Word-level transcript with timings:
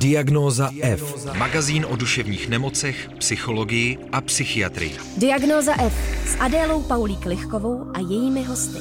Diagnóza 0.00 0.70
F. 0.82 1.26
Magazín 1.38 1.86
o 1.90 1.96
duševních 1.96 2.48
nemocech, 2.48 3.08
psychologii 3.18 3.98
a 4.12 4.20
psychiatrii. 4.20 4.96
Diagnóza 5.16 5.82
F 5.82 5.94
s 6.26 6.36
Adélou 6.40 6.82
Paulík 6.82 7.26
Lichkovou 7.26 7.90
a 7.94 7.98
jejími 7.98 8.42
hosty. 8.42 8.78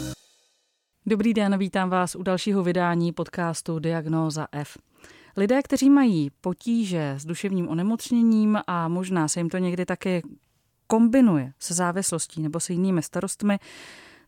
Dobrý 1.06 1.34
den, 1.34 1.58
vítám 1.58 1.90
vás 1.90 2.16
u 2.16 2.24
dalšího 2.24 2.64
vydání 2.64 3.12
podcastu 3.12 3.80
Diagnóza 3.80 4.48
F. 4.52 4.78
Lidé, 5.38 5.62
kteří 5.62 5.90
mají 5.90 6.30
potíže 6.42 7.14
s 7.18 7.26
duševním 7.26 7.70
onemocněním 7.70 8.60
a 8.68 8.88
možná 8.88 9.28
se 9.28 9.40
jim 9.40 9.50
to 9.50 9.58
někdy 9.58 9.86
také 9.86 10.22
kombinuje 10.88 11.54
se 11.60 11.74
závislostí 11.74 12.42
nebo 12.42 12.60
se 12.60 12.74
jinými 12.74 13.04
starostmi, 13.04 13.60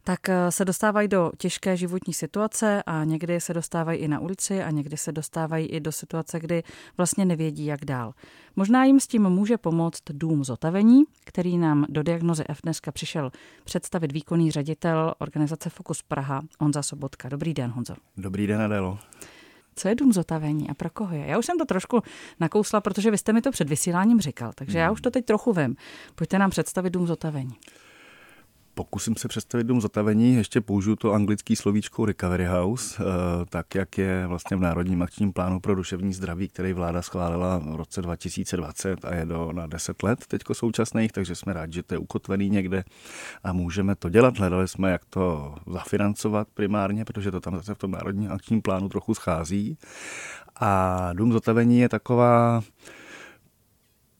tak 0.03 0.29
eh, 0.29 0.51
se 0.51 0.65
dostávají 0.65 1.07
do 1.07 1.31
těžké 1.37 1.77
životní 1.77 2.13
situace 2.13 2.83
a 2.85 3.03
někdy 3.03 3.41
se 3.41 3.53
dostávají 3.53 3.99
i 3.99 4.07
na 4.07 4.19
ulici 4.19 4.63
a 4.63 4.71
někdy 4.71 4.97
se 4.97 5.11
dostávají 5.11 5.67
i 5.67 5.79
do 5.79 5.91
situace, 5.91 6.39
kdy 6.39 6.63
vlastně 6.97 7.25
nevědí, 7.25 7.65
jak 7.65 7.85
dál. 7.85 8.13
Možná 8.55 8.83
jim 8.83 8.99
s 8.99 9.07
tím 9.07 9.29
může 9.29 9.57
pomoct 9.57 10.03
dům 10.09 10.43
zotavení, 10.43 11.03
který 11.25 11.57
nám 11.57 11.85
do 11.89 12.03
diagnozy 12.03 12.43
F 12.49 12.59
dneska 12.63 12.91
přišel 12.91 13.31
představit 13.63 14.11
výkonný 14.11 14.51
ředitel 14.51 15.13
organizace 15.19 15.69
Fokus 15.69 16.01
Praha, 16.01 16.41
Honza 16.59 16.83
Sobotka. 16.83 17.29
Dobrý 17.29 17.53
den, 17.53 17.71
Honzo. 17.71 17.95
Dobrý 18.17 18.47
den, 18.47 18.61
Adelo. 18.61 18.99
Co 19.75 19.87
je 19.87 19.95
dům 19.95 20.13
zotavení 20.13 20.69
a 20.69 20.73
pro 20.73 20.89
koho 20.89 21.15
je? 21.15 21.25
Já 21.25 21.37
už 21.37 21.45
jsem 21.45 21.57
to 21.57 21.65
trošku 21.65 22.01
nakousla, 22.39 22.81
protože 22.81 23.11
vy 23.11 23.17
jste 23.17 23.33
mi 23.33 23.41
to 23.41 23.51
před 23.51 23.69
vysíláním 23.69 24.21
říkal, 24.21 24.51
takže 24.55 24.77
já 24.77 24.85
hmm. 24.85 24.93
už 24.93 25.01
to 25.01 25.11
teď 25.11 25.25
trochu 25.25 25.53
vím. 25.53 25.75
Pojďte 26.15 26.39
nám 26.39 26.49
představit 26.49 26.89
dům 26.89 27.07
zotavení 27.07 27.55
pokusím 28.79 29.15
se 29.15 29.27
představit 29.27 29.63
dům 29.63 29.81
zotavení, 29.81 30.35
ještě 30.35 30.61
použiju 30.61 30.95
to 30.95 31.13
anglický 31.13 31.55
slovíčko 31.55 32.05
Recovery 32.05 32.45
House, 32.45 33.03
eh, 33.03 33.05
tak 33.49 33.75
jak 33.75 33.97
je 33.97 34.27
vlastně 34.27 34.57
v 34.57 34.59
Národním 34.59 35.01
akčním 35.01 35.33
plánu 35.33 35.59
pro 35.59 35.75
duševní 35.75 36.13
zdraví, 36.13 36.47
který 36.47 36.73
vláda 36.73 37.01
schválila 37.01 37.57
v 37.57 37.75
roce 37.75 38.01
2020 38.01 39.05
a 39.05 39.15
je 39.15 39.25
do, 39.25 39.51
na 39.51 39.67
10 39.67 40.03
let 40.03 40.19
teďko 40.27 40.53
současných, 40.53 41.11
takže 41.11 41.35
jsme 41.35 41.53
rádi, 41.53 41.73
že 41.73 41.83
to 41.83 41.93
je 41.93 41.97
ukotvený 41.97 42.49
někde 42.49 42.83
a 43.43 43.53
můžeme 43.53 43.95
to 43.95 44.09
dělat. 44.09 44.37
Hledali 44.37 44.67
jsme, 44.67 44.91
jak 44.91 45.05
to 45.05 45.55
zafinancovat 45.67 46.47
primárně, 46.53 47.05
protože 47.05 47.31
to 47.31 47.39
tam 47.39 47.55
zase 47.55 47.75
v 47.75 47.77
tom 47.77 47.91
Národním 47.91 48.31
akčním 48.31 48.61
plánu 48.61 48.89
trochu 48.89 49.13
schází. 49.13 49.77
A 50.59 51.13
dům 51.13 51.31
zotavení 51.31 51.79
je 51.79 51.89
taková 51.89 52.61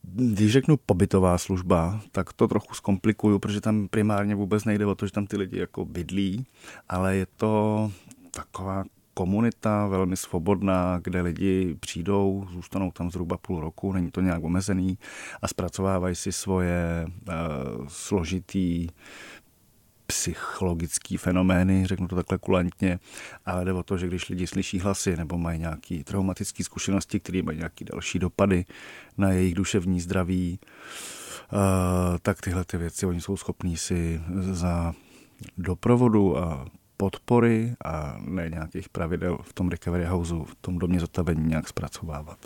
když 0.02 0.52
řeknu 0.52 0.76
pobytová 0.86 1.38
služba, 1.38 2.00
tak 2.12 2.32
to 2.32 2.48
trochu 2.48 2.74
zkomplikuju, 2.74 3.38
protože 3.38 3.60
tam 3.60 3.88
primárně 3.88 4.34
vůbec 4.34 4.64
nejde 4.64 4.86
o 4.86 4.94
to, 4.94 5.06
že 5.06 5.12
tam 5.12 5.26
ty 5.26 5.36
lidi 5.36 5.58
jako 5.58 5.84
bydlí, 5.84 6.46
ale 6.88 7.16
je 7.16 7.26
to 7.36 7.92
taková 8.30 8.84
komunita 9.14 9.86
velmi 9.86 10.16
svobodná, 10.16 11.00
kde 11.02 11.20
lidi 11.20 11.76
přijdou, 11.80 12.46
zůstanou 12.52 12.90
tam 12.90 13.10
zhruba 13.10 13.36
půl 13.36 13.60
roku, 13.60 13.92
není 13.92 14.10
to 14.10 14.20
nějak 14.20 14.44
omezený 14.44 14.98
a 15.42 15.48
zpracovávají 15.48 16.14
si 16.14 16.32
svoje 16.32 17.06
uh, 17.06 17.86
složitý 17.88 18.88
psychologické 20.10 21.18
fenomény, 21.18 21.86
řeknu 21.86 22.08
to 22.08 22.16
takhle 22.16 22.38
kulantně, 22.38 22.98
ale 23.46 23.64
jde 23.64 23.72
o 23.72 23.82
to, 23.82 23.98
že 23.98 24.06
když 24.06 24.28
lidi 24.28 24.46
slyší 24.46 24.80
hlasy 24.80 25.16
nebo 25.16 25.38
mají 25.38 25.60
nějaké 25.60 26.04
traumatické 26.04 26.64
zkušenosti, 26.64 27.20
které 27.20 27.42
mají 27.42 27.58
nějaké 27.58 27.84
další 27.84 28.18
dopady 28.18 28.64
na 29.18 29.30
jejich 29.30 29.54
duševní 29.54 30.00
zdraví, 30.00 30.58
eh, 30.62 31.56
tak 32.22 32.40
tyhle 32.40 32.64
ty 32.64 32.76
věci 32.76 33.06
oni 33.06 33.20
jsou 33.20 33.36
schopní 33.36 33.76
si 33.76 34.20
za 34.50 34.92
doprovodu 35.58 36.38
a 36.38 36.66
podpory 36.96 37.74
a 37.84 38.16
ne 38.20 38.48
nějakých 38.48 38.88
pravidel 38.88 39.38
v 39.42 39.52
tom 39.52 39.68
recovery 39.68 40.04
houseu, 40.04 40.44
v 40.44 40.54
tom 40.54 40.78
domě 40.78 41.00
zotavení 41.00 41.48
nějak 41.48 41.68
zpracovávat. 41.68 42.38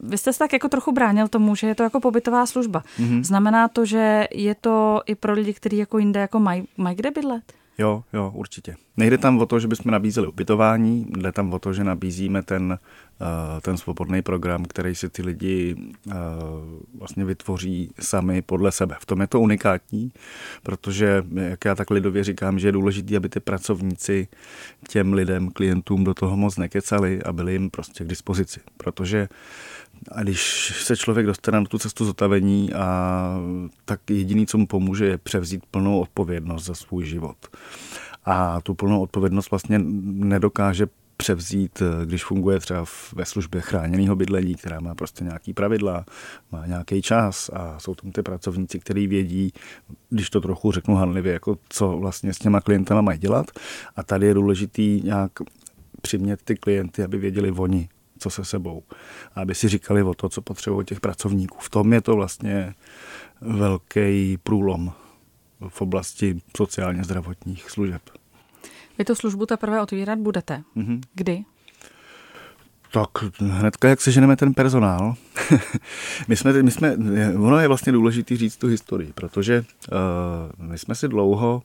Vy 0.00 0.18
jste 0.18 0.32
se 0.32 0.38
tak 0.38 0.52
jako 0.52 0.68
trochu 0.68 0.92
bránil 0.92 1.28
tomu, 1.28 1.54
že 1.54 1.66
je 1.66 1.74
to 1.74 1.82
jako 1.82 2.00
pobytová 2.00 2.46
služba. 2.46 2.82
Mm-hmm. 2.98 3.22
Znamená 3.22 3.68
to, 3.68 3.84
že 3.84 4.28
je 4.30 4.54
to 4.54 5.02
i 5.06 5.14
pro 5.14 5.32
lidi, 5.32 5.54
kteří 5.54 5.76
jako 5.76 5.98
jinde 5.98 6.20
jako 6.20 6.40
mají, 6.40 6.68
mají 6.76 6.96
kde 6.96 7.10
bydlet? 7.10 7.52
Jo, 7.78 8.04
jo, 8.12 8.32
určitě. 8.34 8.76
Nejde 8.96 9.18
tam 9.18 9.38
o 9.38 9.46
to, 9.46 9.60
že 9.60 9.68
bychom 9.68 9.92
nabízeli 9.92 10.26
ubytování, 10.26 11.06
jde 11.16 11.32
tam 11.32 11.52
o 11.52 11.58
to, 11.58 11.72
že 11.72 11.84
nabízíme 11.84 12.42
ten, 12.42 12.78
ten 13.60 13.76
svobodný 13.76 14.22
program, 14.22 14.64
který 14.64 14.94
si 14.94 15.08
ty 15.08 15.22
lidi 15.22 15.76
eh, 16.10 16.14
vlastně 16.98 17.24
vytvoří 17.24 17.90
sami 18.00 18.42
podle 18.42 18.72
sebe. 18.72 18.96
V 19.00 19.06
tom 19.06 19.20
je 19.20 19.26
to 19.26 19.40
unikátní, 19.40 20.12
protože, 20.62 21.24
jak 21.34 21.64
já 21.64 21.74
tak 21.74 21.90
lidově 21.90 22.24
říkám, 22.24 22.58
že 22.58 22.68
je 22.68 22.72
důležité, 22.72 23.16
aby 23.16 23.28
ty 23.28 23.40
pracovníci 23.40 24.28
těm 24.88 25.12
lidem, 25.12 25.50
klientům 25.50 26.04
do 26.04 26.14
toho 26.14 26.36
moc 26.36 26.56
nekecali 26.56 27.22
a 27.22 27.32
byli 27.32 27.52
jim 27.52 27.70
prostě 27.70 28.04
k 28.04 28.08
dispozici. 28.08 28.60
Protože 28.76 29.28
a 30.12 30.22
když 30.22 30.72
se 30.84 30.96
člověk 30.96 31.26
dostane 31.26 31.60
na 31.60 31.66
tu 31.66 31.78
cestu 31.78 32.04
zotavení, 32.04 32.72
a, 32.72 33.38
tak 33.84 34.00
jediný, 34.10 34.46
co 34.46 34.58
mu 34.58 34.66
pomůže, 34.66 35.06
je 35.06 35.18
převzít 35.18 35.66
plnou 35.70 36.00
odpovědnost 36.00 36.64
za 36.64 36.74
svůj 36.74 37.04
život. 37.04 37.36
A 38.24 38.60
tu 38.60 38.74
plnou 38.74 39.02
odpovědnost 39.02 39.50
vlastně 39.50 39.78
nedokáže 40.04 40.86
převzít, 41.16 41.82
když 42.04 42.24
funguje 42.24 42.60
třeba 42.60 42.84
ve 43.14 43.24
službě 43.24 43.60
chráněného 43.60 44.16
bydlení, 44.16 44.54
která 44.54 44.80
má 44.80 44.94
prostě 44.94 45.24
nějaký 45.24 45.52
pravidla, 45.52 46.04
má 46.52 46.66
nějaký 46.66 47.02
čas 47.02 47.50
a 47.52 47.78
jsou 47.78 47.94
tam 47.94 48.12
ty 48.12 48.22
pracovníci, 48.22 48.78
kteří 48.78 49.06
vědí, 49.06 49.52
když 50.10 50.30
to 50.30 50.40
trochu 50.40 50.72
řeknu 50.72 50.94
hanlivě, 50.94 51.32
jako 51.32 51.58
co 51.68 51.88
vlastně 51.88 52.34
s 52.34 52.38
těma 52.38 52.60
klientama 52.60 53.00
mají 53.00 53.18
dělat. 53.18 53.46
A 53.96 54.02
tady 54.02 54.26
je 54.26 54.34
důležitý 54.34 55.00
nějak 55.04 55.32
přimět 56.02 56.42
ty 56.42 56.56
klienty, 56.56 57.02
aby 57.04 57.18
věděli 57.18 57.50
oni, 57.50 57.88
co 58.18 58.30
se 58.30 58.44
sebou. 58.44 58.82
A 59.34 59.40
aby 59.40 59.54
si 59.54 59.68
říkali 59.68 60.02
o 60.02 60.14
to, 60.14 60.28
co 60.28 60.42
potřebují 60.42 60.86
těch 60.86 61.00
pracovníků. 61.00 61.58
V 61.60 61.70
tom 61.70 61.92
je 61.92 62.00
to 62.00 62.16
vlastně 62.16 62.74
velký 63.40 64.38
průlom 64.42 64.92
v 65.68 65.80
oblasti 65.80 66.40
sociálně 66.56 67.04
zdravotních 67.04 67.70
služeb. 67.70 68.02
Vy 68.98 69.04
tu 69.04 69.14
službu 69.14 69.46
teprve 69.46 69.82
otvírat 69.82 70.18
budete. 70.18 70.62
Mm-hmm. 70.76 71.00
Kdy? 71.14 71.44
Tak 72.92 73.08
hnedka, 73.38 73.88
jak 73.88 74.00
seženeme 74.00 74.36
ten 74.36 74.54
personál. 74.54 75.14
my 76.28 76.36
jsme, 76.36 76.62
my 76.62 76.70
jsme, 76.70 76.96
ono 77.36 77.58
je 77.58 77.68
vlastně 77.68 77.92
důležité 77.92 78.36
říct 78.36 78.56
tu 78.56 78.66
historii, 78.66 79.12
protože 79.12 79.64
uh, 79.92 80.66
my 80.66 80.78
jsme 80.78 80.94
si 80.94 81.08
dlouho 81.08 81.54
uh, 81.56 81.62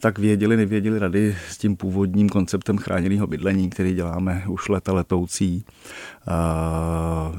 tak 0.00 0.18
věděli, 0.18 0.56
nevěděli 0.56 0.98
rady 0.98 1.36
s 1.50 1.58
tím 1.58 1.76
původním 1.76 2.28
konceptem 2.28 2.78
chráněného 2.78 3.26
bydlení, 3.26 3.70
který 3.70 3.94
děláme 3.94 4.44
už 4.48 4.68
leta 4.68 4.92
letoucí. 4.92 5.64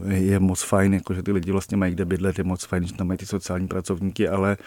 Je 0.07 0.39
moc 0.39 0.61
fajn, 0.61 0.93
jako 0.93 1.13
že 1.13 1.23
ty 1.23 1.31
lidi 1.31 1.51
vlastně 1.51 1.77
mají 1.77 1.93
kde 1.93 2.05
bydlet, 2.05 2.37
je 2.37 2.43
moc 2.43 2.65
fajn, 2.65 2.87
že 2.87 2.93
tam 2.93 3.07
mají 3.07 3.17
ty 3.17 3.25
sociální 3.25 3.67
pracovníky, 3.67 4.27
ale 4.27 4.57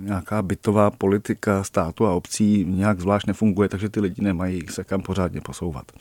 nějaká 0.00 0.42
bytová 0.42 0.90
politika 0.90 1.64
státu 1.64 2.06
a 2.06 2.14
obcí 2.14 2.64
nějak 2.68 3.00
zvlášť 3.00 3.26
nefunguje, 3.26 3.68
takže 3.68 3.88
ty 3.88 4.00
lidi 4.00 4.22
nemají 4.22 4.62
se 4.70 4.84
kam 4.84 5.02
pořádně 5.02 5.40
posouvat. 5.40 5.92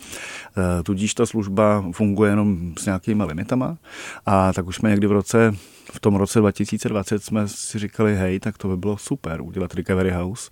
Tudíž 0.84 1.14
ta 1.14 1.26
služba 1.26 1.86
funguje 1.92 2.32
jenom 2.32 2.74
s 2.80 2.86
nějakýma 2.86 3.26
limitama 3.26 3.78
a 4.26 4.54
tak 4.54 4.68
už 4.68 4.76
jsme 4.76 4.90
někdy 4.90 5.08
v 5.08 5.12
roce 5.12 5.56
v 5.92 6.00
tom 6.00 6.16
roce 6.16 6.40
2020 6.40 7.24
jsme 7.24 7.48
si 7.48 7.80
říkali, 7.80 8.16
hej, 8.16 8.40
tak 8.40 8.58
to 8.58 8.68
by 8.68 8.78
bylo 8.78 8.98
super 8.98 9.42
udělat 9.42 9.74
Recovery 9.74 10.12
House. 10.12 10.50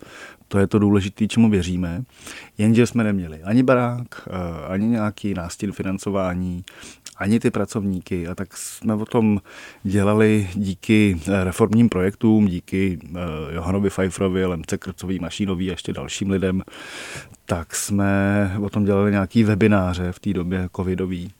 To 0.47 0.59
je 0.59 0.67
to 0.67 0.79
důležité, 0.79 1.27
čemu 1.27 1.49
věříme. 1.49 2.03
Jenže 2.57 2.87
jsme 2.87 3.03
neměli 3.03 3.43
ani 3.43 3.63
barák, 3.63 4.27
eh, 4.27 4.67
ani 4.67 4.87
nějaký 4.87 5.33
nástin 5.33 5.71
financování, 5.71 6.63
ani 7.17 7.39
ty 7.39 7.51
pracovníky. 7.51 8.27
A 8.27 8.35
tak 8.35 8.57
jsme 8.57 8.93
o 8.93 9.05
tom 9.05 9.41
dělali 9.83 10.49
díky 10.53 11.17
eh, 11.27 11.43
reformním 11.43 11.89
projektům, 11.89 12.47
díky 12.47 12.99
eh, 13.03 13.19
Johanovi 13.55 13.89
Pfeifferovi, 13.89 14.45
Lemce 14.45 14.77
Krcový, 14.77 15.19
Mašínový 15.19 15.69
a 15.69 15.71
ještě 15.71 15.93
dalším 15.93 16.29
lidem. 16.29 16.63
Tak 17.45 17.75
jsme 17.75 18.51
o 18.61 18.69
tom 18.69 18.85
dělali 18.85 19.11
nějaký 19.11 19.43
webináře 19.43 20.11
v 20.11 20.19
té 20.19 20.33
době 20.33 20.69
covidový 20.75 21.31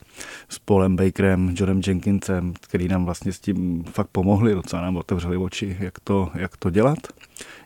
s 0.49 0.59
Paulem 0.59 0.95
Bakerem, 0.95 1.53
Johnem 1.57 1.81
Jenkinsem, 1.87 2.53
který 2.61 2.87
nám 2.87 3.05
vlastně 3.05 3.33
s 3.33 3.39
tím 3.39 3.83
fakt 3.83 4.07
pomohli, 4.11 4.53
docela 4.53 4.81
nám 4.81 4.97
otevřeli 4.97 5.37
oči, 5.37 5.77
jak 5.79 5.99
to, 5.99 6.29
jak 6.33 6.57
to 6.57 6.69
dělat. 6.69 6.97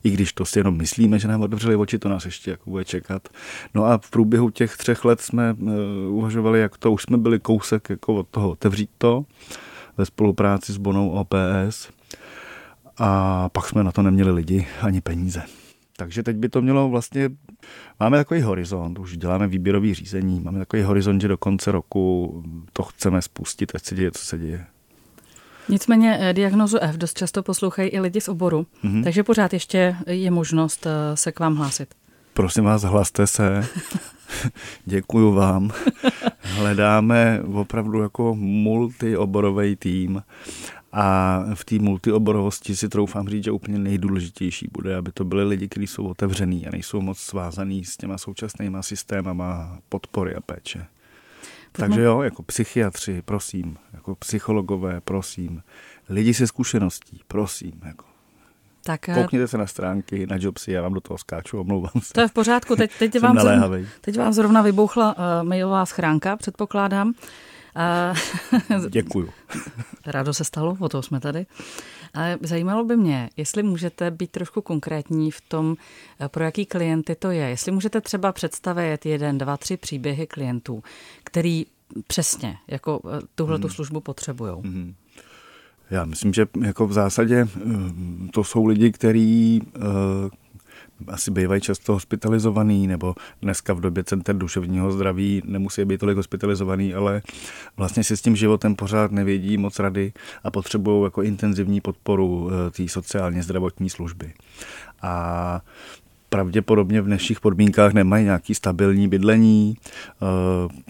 I 0.04 0.10
když 0.10 0.34
to 0.34 0.46
si 0.46 0.60
jenom 0.60 0.78
myslíme, 0.78 1.20
že 1.20 1.28
nám 1.28 1.42
otevřeli 1.42 1.76
oči, 1.76 2.00
to 2.00 2.10
nás 2.10 2.26
ještě 2.26 2.52
jako 2.52 2.70
bude 2.70 2.86
čekat. 2.86 3.30
No 3.74 3.86
a 3.86 3.98
v 3.98 4.10
průběhu 4.10 4.50
těch 4.50 4.78
třech 4.78 5.06
let 5.06 5.22
jsme 5.22 5.54
uh, 5.54 5.72
uvažovali, 6.10 6.60
jak 6.60 6.78
to, 6.78 6.92
už 6.92 7.04
jsme 7.04 7.18
byli 7.18 7.40
kousek 7.40 7.90
jako 7.90 8.16
od 8.16 8.28
toho 8.28 8.50
otevřít 8.50 8.90
to 8.98 9.26
ve 9.98 10.06
spolupráci 10.06 10.74
s 10.74 10.78
Bonou 10.78 11.10
OPS 11.10 11.90
a 12.98 13.50
pak 13.50 13.68
jsme 13.68 13.84
na 13.84 13.92
to 13.92 14.02
neměli 14.02 14.32
lidi 14.32 14.68
ani 14.82 15.02
peníze. 15.02 15.44
Takže 15.98 16.24
teď 16.24 16.36
by 16.36 16.50
to 16.50 16.62
mělo 16.62 16.90
vlastně, 16.90 17.30
máme 18.00 18.18
takový 18.18 18.42
horizont, 18.42 19.00
už 19.00 19.18
děláme 19.18 19.48
výběrový 19.48 19.94
řízení, 19.94 20.40
máme 20.40 20.60
takový 20.60 20.82
horizont, 20.82 21.22
že 21.22 21.28
do 21.28 21.38
konce 21.38 21.72
roku 21.72 22.44
to 22.74 22.84
chceme 22.84 23.22
spustit, 23.22 23.72
ať 23.76 23.84
se 23.84 23.96
děje, 23.96 24.12
co 24.12 24.26
se 24.26 24.38
děje. 24.38 24.66
Nicméně 25.70 26.18
eh, 26.22 26.34
diagnozu 26.34 26.78
F 26.82 26.98
dost 26.98 27.18
často 27.18 27.44
poslouchají 27.44 27.90
i 27.90 28.00
lidi 28.00 28.22
z 28.22 28.28
oboru, 28.28 28.66
mm-hmm. 28.84 29.04
takže 29.04 29.24
pořád 29.24 29.54
ještě 29.54 29.96
je 30.08 30.32
možnost 30.32 30.88
eh, 30.88 31.18
se 31.18 31.32
k 31.32 31.40
vám 31.40 31.56
hlásit. 31.56 31.96
Prosím 32.34 32.64
vás, 32.64 32.84
hlaste 32.84 33.28
se. 33.28 33.68
děkuju 34.86 35.34
vám. 35.34 35.72
Hledáme 36.40 37.42
opravdu 37.54 38.02
jako 38.02 38.36
multioborový 38.36 39.76
tým 39.76 40.22
a 40.92 41.40
v 41.54 41.66
té 41.66 41.80
multioborovosti 41.80 42.76
si 42.76 42.90
troufám 42.90 43.30
říct, 43.30 43.44
že 43.44 43.52
úplně 43.52 43.80
nejdůležitější 43.80 44.68
bude, 44.72 44.96
aby 44.96 45.12
to 45.12 45.26
byly 45.26 45.44
lidi, 45.44 45.68
kteří 45.68 45.88
jsou 45.88 46.08
otevřený 46.08 46.68
a 46.68 46.72
nejsou 46.72 47.02
moc 47.02 47.18
svázaný 47.18 47.86
s 47.86 47.98
těma 47.98 48.18
současnýma 48.18 48.82
systémama 48.82 49.80
podpory 49.90 50.36
a 50.36 50.42
péče. 50.42 50.86
Takže 51.72 52.02
jo, 52.02 52.22
jako 52.22 52.44
psychiatři, 52.44 53.22
prosím, 53.22 53.78
jako 53.94 54.16
psychologové, 54.16 55.02
prosím, 55.02 55.64
lidi 56.10 56.34
se 56.34 56.48
zkušeností, 56.48 57.22
prosím, 57.28 57.82
jako 57.86 58.06
tak, 58.84 59.10
eh, 59.10 59.14
Koukněte 59.14 59.48
se 59.48 59.58
na 59.58 59.68
stránky, 59.68 60.28
na 60.28 60.38
Jobsy, 60.40 60.72
já 60.72 60.82
vám 60.82 60.94
do 60.94 61.02
toho 61.02 61.18
skáču, 61.18 61.60
omlouvám 61.60 62.02
se. 62.02 62.14
To 62.14 62.22
je 62.22 62.28
v 62.28 62.32
pořádku, 62.32 62.76
teď, 62.76 62.92
teď, 63.00 63.20
vám, 63.20 63.40
zrovna, 63.40 63.70
teď 64.02 64.18
vám 64.18 64.34
zrovna 64.34 64.62
vybouchla 64.62 65.18
uh, 65.18 65.48
mailová 65.48 65.86
schránka, 65.86 66.36
předpokládám. 66.36 67.14
Uh, 68.72 68.88
Děkuju. 68.90 69.30
Rádo 70.06 70.34
se 70.34 70.44
stalo, 70.44 70.78
o 70.80 70.90
toho 70.90 71.02
jsme 71.02 71.20
tady. 71.20 71.46
Ale 72.14 72.38
zajímalo 72.42 72.86
by 72.86 72.98
mě, 72.98 73.30
jestli 73.38 73.64
můžete 73.64 74.12
být 74.12 74.32
trošku 74.32 74.62
konkrétní 74.62 75.32
v 75.32 75.42
tom, 75.42 75.76
pro 76.28 76.44
jaký 76.44 76.66
klienty 76.66 77.16
to 77.16 77.32
je. 77.32 77.50
Jestli 77.50 77.72
můžete 77.72 78.02
třeba 78.02 78.32
představit 78.32 79.06
jeden, 79.06 79.38
dva, 79.38 79.58
tři 79.58 79.78
příběhy 79.78 80.28
klientů, 80.28 80.84
který 81.24 81.66
přesně 82.08 82.58
jako 82.68 83.02
tuhle 83.36 83.58
hmm. 83.58 83.70
službu 83.70 84.00
potřebují. 84.00 84.54
Hmm. 84.64 84.96
Já 85.92 86.06
myslím, 86.06 86.34
že 86.34 86.46
jako 86.64 86.88
v 86.88 86.94
zásadě 86.94 87.48
eh, 87.56 87.70
to 88.32 88.44
jsou 88.44 88.66
lidi, 88.66 88.92
kteří 88.92 89.62
eh, 89.76 89.80
asi 91.08 91.32
bývají 91.32 91.62
často 91.62 91.94
hospitalizovaný, 91.94 92.88
nebo 92.88 93.16
dneska 93.42 93.74
v 93.74 93.80
době 93.80 94.04
center 94.04 94.38
duševního 94.38 94.92
zdraví 94.92 95.42
nemusí 95.46 95.86
být 95.86 96.00
tolik 96.00 96.18
hospitalizovaný, 96.18 96.94
ale 96.94 97.22
vlastně 97.78 98.04
si 98.04 98.18
s 98.18 98.22
tím 98.22 98.36
životem 98.36 98.76
pořád 98.76 99.12
nevědí 99.12 99.58
moc 99.58 99.80
rady 99.80 100.14
a 100.44 100.52
potřebují 100.52 101.04
jako 101.04 101.22
intenzivní 101.22 101.82
podporu 101.82 102.50
eh, 102.52 102.72
té 102.72 102.88
sociálně 102.88 103.44
zdravotní 103.44 103.90
služby. 103.90 104.34
A 105.02 105.62
pravděpodobně 106.30 107.02
v 107.02 107.06
dnešních 107.06 107.40
podmínkách 107.40 107.94
nemají 107.94 108.26
nějaký 108.26 108.56
stabilní 108.56 109.08
bydlení, 109.08 109.78
eh, 109.78 110.26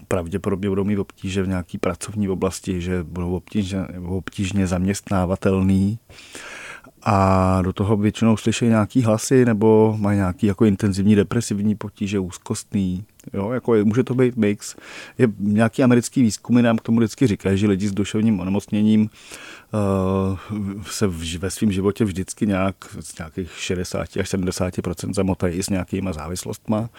pravděpodobně 0.07 0.69
budou 0.69 0.83
mít 0.83 0.97
obtíže 0.97 1.43
v 1.43 1.47
nějaký 1.47 1.77
pracovní 1.77 2.29
oblasti, 2.29 2.81
že 2.81 3.03
budou 3.03 3.35
obtížně, 3.35 3.79
obtížně 4.05 4.67
zaměstnávatelný 4.67 5.99
a 7.03 7.61
do 7.61 7.73
toho 7.73 7.97
většinou 7.97 8.37
slyší 8.37 8.65
nějaký 8.65 9.01
hlasy 9.03 9.45
nebo 9.45 9.95
mají 9.99 10.17
nějaký 10.17 10.47
jako 10.47 10.65
intenzivní 10.65 11.15
depresivní 11.15 11.75
potíže, 11.75 12.19
úzkostný. 12.19 13.05
Jo, 13.33 13.51
jako 13.51 13.75
je, 13.75 13.83
může 13.83 14.03
to 14.03 14.15
být 14.15 14.37
mix. 14.37 14.75
Je 15.17 15.27
nějaký 15.39 15.83
americký 15.83 16.21
výzkumy 16.21 16.61
nám 16.61 16.77
k 16.77 16.81
tomu 16.81 16.97
vždycky 16.97 17.27
říkají, 17.27 17.57
že 17.57 17.67
lidi 17.67 17.87
s 17.87 17.91
duševním 17.91 18.39
onemocněním 18.39 19.01
uh, 19.01 20.37
se 20.83 21.07
v, 21.07 21.37
ve 21.37 21.51
svém 21.51 21.71
životě 21.71 22.05
vždycky 22.05 22.47
nějak 22.47 22.75
z 22.99 23.17
nějakých 23.17 23.51
60 23.57 24.07
až 24.19 24.29
70 24.29 24.73
zamotají 25.11 25.57
i 25.57 25.63
s 25.63 25.69
nějakýma 25.69 26.13
závislostma. 26.13 26.89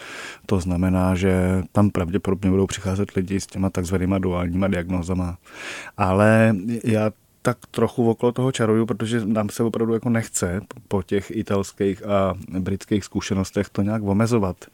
To 0.45 0.59
znamená, 0.59 1.15
že 1.15 1.63
tam 1.71 1.89
pravděpodobně 1.89 2.49
budou 2.49 2.67
přicházet 2.67 3.11
lidi 3.11 3.39
s 3.39 3.47
těma 3.47 3.69
takzvanýma 3.69 4.19
duálníma 4.19 4.67
diagnózama. 4.67 5.37
Ale 5.97 6.55
já 6.83 7.11
tak 7.43 7.57
trochu 7.71 8.09
okolo 8.09 8.31
toho 8.31 8.51
čaruju, 8.51 8.85
protože 8.85 9.25
nám 9.25 9.49
se 9.49 9.63
opravdu 9.63 9.93
jako 9.93 10.09
nechce 10.09 10.61
po 10.87 11.03
těch 11.03 11.31
italských 11.31 12.05
a 12.05 12.33
britských 12.59 13.03
zkušenostech 13.03 13.69
to 13.69 13.81
nějak 13.81 14.03
omezovat 14.03 14.65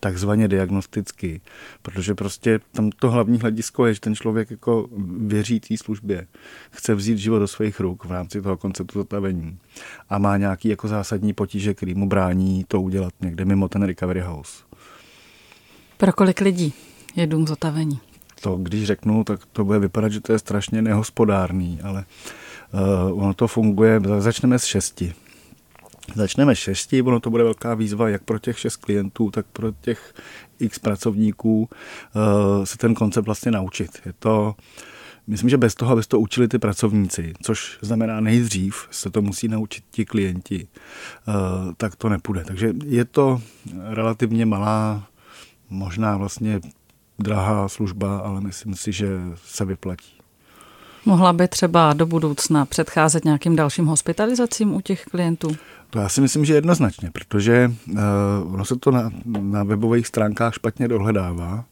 takzvaně 0.00 0.48
diagnosticky, 0.48 1.40
protože 1.82 2.14
prostě 2.14 2.60
tam 2.72 2.90
to 2.90 3.10
hlavní 3.10 3.38
hledisko 3.38 3.86
je, 3.86 3.94
že 3.94 4.00
ten 4.00 4.14
člověk 4.14 4.50
jako 4.50 4.88
věří 5.18 5.60
té 5.60 5.76
službě, 5.76 6.26
chce 6.70 6.94
vzít 6.94 7.18
život 7.18 7.38
do 7.38 7.48
svých 7.48 7.80
ruk 7.80 8.04
v 8.04 8.12
rámci 8.12 8.42
toho 8.42 8.56
konceptu 8.56 8.98
zatavení 8.98 9.58
a 10.08 10.18
má 10.18 10.36
nějaký 10.36 10.68
jako 10.68 10.88
zásadní 10.88 11.32
potíže, 11.32 11.74
který 11.74 11.94
mu 11.94 12.08
brání 12.08 12.64
to 12.68 12.80
udělat 12.80 13.12
někde 13.20 13.44
mimo 13.44 13.68
ten 13.68 13.82
recovery 13.82 14.20
house. 14.20 14.62
Pro 15.96 16.12
kolik 16.12 16.40
lidí 16.40 16.72
je 17.16 17.26
dům 17.26 17.46
zatavení? 17.46 18.00
To, 18.44 18.56
když 18.56 18.84
řeknu, 18.84 19.24
tak 19.24 19.40
to 19.52 19.64
bude 19.64 19.78
vypadat, 19.78 20.12
že 20.12 20.20
to 20.20 20.32
je 20.32 20.38
strašně 20.38 20.82
nehospodárný, 20.82 21.80
ale 21.82 22.04
uh, 23.08 23.22
ono 23.22 23.34
to 23.34 23.46
funguje, 23.48 24.00
začneme 24.18 24.58
s 24.58 24.64
šesti. 24.64 25.14
Začneme 26.14 26.54
s 26.54 26.58
šesti, 26.58 27.02
ono 27.02 27.20
to 27.20 27.30
bude 27.30 27.44
velká 27.44 27.74
výzva 27.74 28.08
jak 28.08 28.22
pro 28.22 28.38
těch 28.38 28.58
šest 28.58 28.76
klientů, 28.76 29.30
tak 29.30 29.46
pro 29.52 29.72
těch 29.80 30.14
x 30.60 30.78
pracovníků 30.78 31.68
uh, 31.68 32.64
se 32.64 32.78
ten 32.78 32.94
koncept 32.94 33.26
vlastně 33.26 33.50
naučit. 33.50 33.90
Je 34.06 34.12
to, 34.18 34.54
myslím, 35.26 35.50
že 35.50 35.56
bez 35.56 35.74
toho, 35.74 35.92
aby 35.92 36.02
to 36.02 36.20
učili 36.20 36.48
ty 36.48 36.58
pracovníci, 36.58 37.32
což 37.42 37.78
znamená 37.80 38.20
nejdřív 38.20 38.88
se 38.90 39.10
to 39.10 39.22
musí 39.22 39.48
naučit 39.48 39.84
ti 39.90 40.04
klienti, 40.04 40.68
uh, 41.28 41.72
tak 41.76 41.96
to 41.96 42.08
nepůjde. 42.08 42.44
Takže 42.44 42.74
je 42.84 43.04
to 43.04 43.40
relativně 43.88 44.46
malá 44.46 45.06
možná 45.70 46.16
vlastně 46.16 46.60
drahá 47.18 47.68
služba, 47.68 48.18
ale 48.18 48.40
myslím 48.40 48.74
si, 48.74 48.92
že 48.92 49.08
se 49.44 49.64
vyplatí. 49.64 50.14
Mohla 51.06 51.32
by 51.32 51.48
třeba 51.48 51.92
do 51.92 52.06
budoucna 52.06 52.66
předcházet 52.66 53.24
nějakým 53.24 53.56
dalším 53.56 53.86
hospitalizacím 53.86 54.74
u 54.74 54.80
těch 54.80 55.04
klientů? 55.04 55.56
To 55.94 56.00
já 56.00 56.08
si 56.08 56.20
myslím, 56.20 56.44
že 56.44 56.54
jednoznačně, 56.54 57.10
protože 57.10 57.72
uh, 57.92 58.54
ono 58.54 58.64
se 58.64 58.76
to 58.76 58.90
na, 58.90 59.10
na 59.24 59.62
webových 59.62 60.06
stránkách 60.06 60.54
špatně 60.54 60.88
dohledává, 60.88 61.64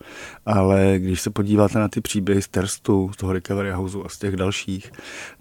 ale 0.46 0.94
když 0.98 1.20
se 1.20 1.30
podíváte 1.30 1.78
na 1.78 1.88
ty 1.88 2.00
příběhy 2.00 2.42
z 2.42 2.48
Terstu, 2.48 3.10
z 3.14 3.16
toho 3.16 3.32
Recovery 3.32 3.70
Houseu 3.70 4.04
a 4.04 4.08
z 4.08 4.19
těch 4.19 4.36
dalších, 4.36 4.92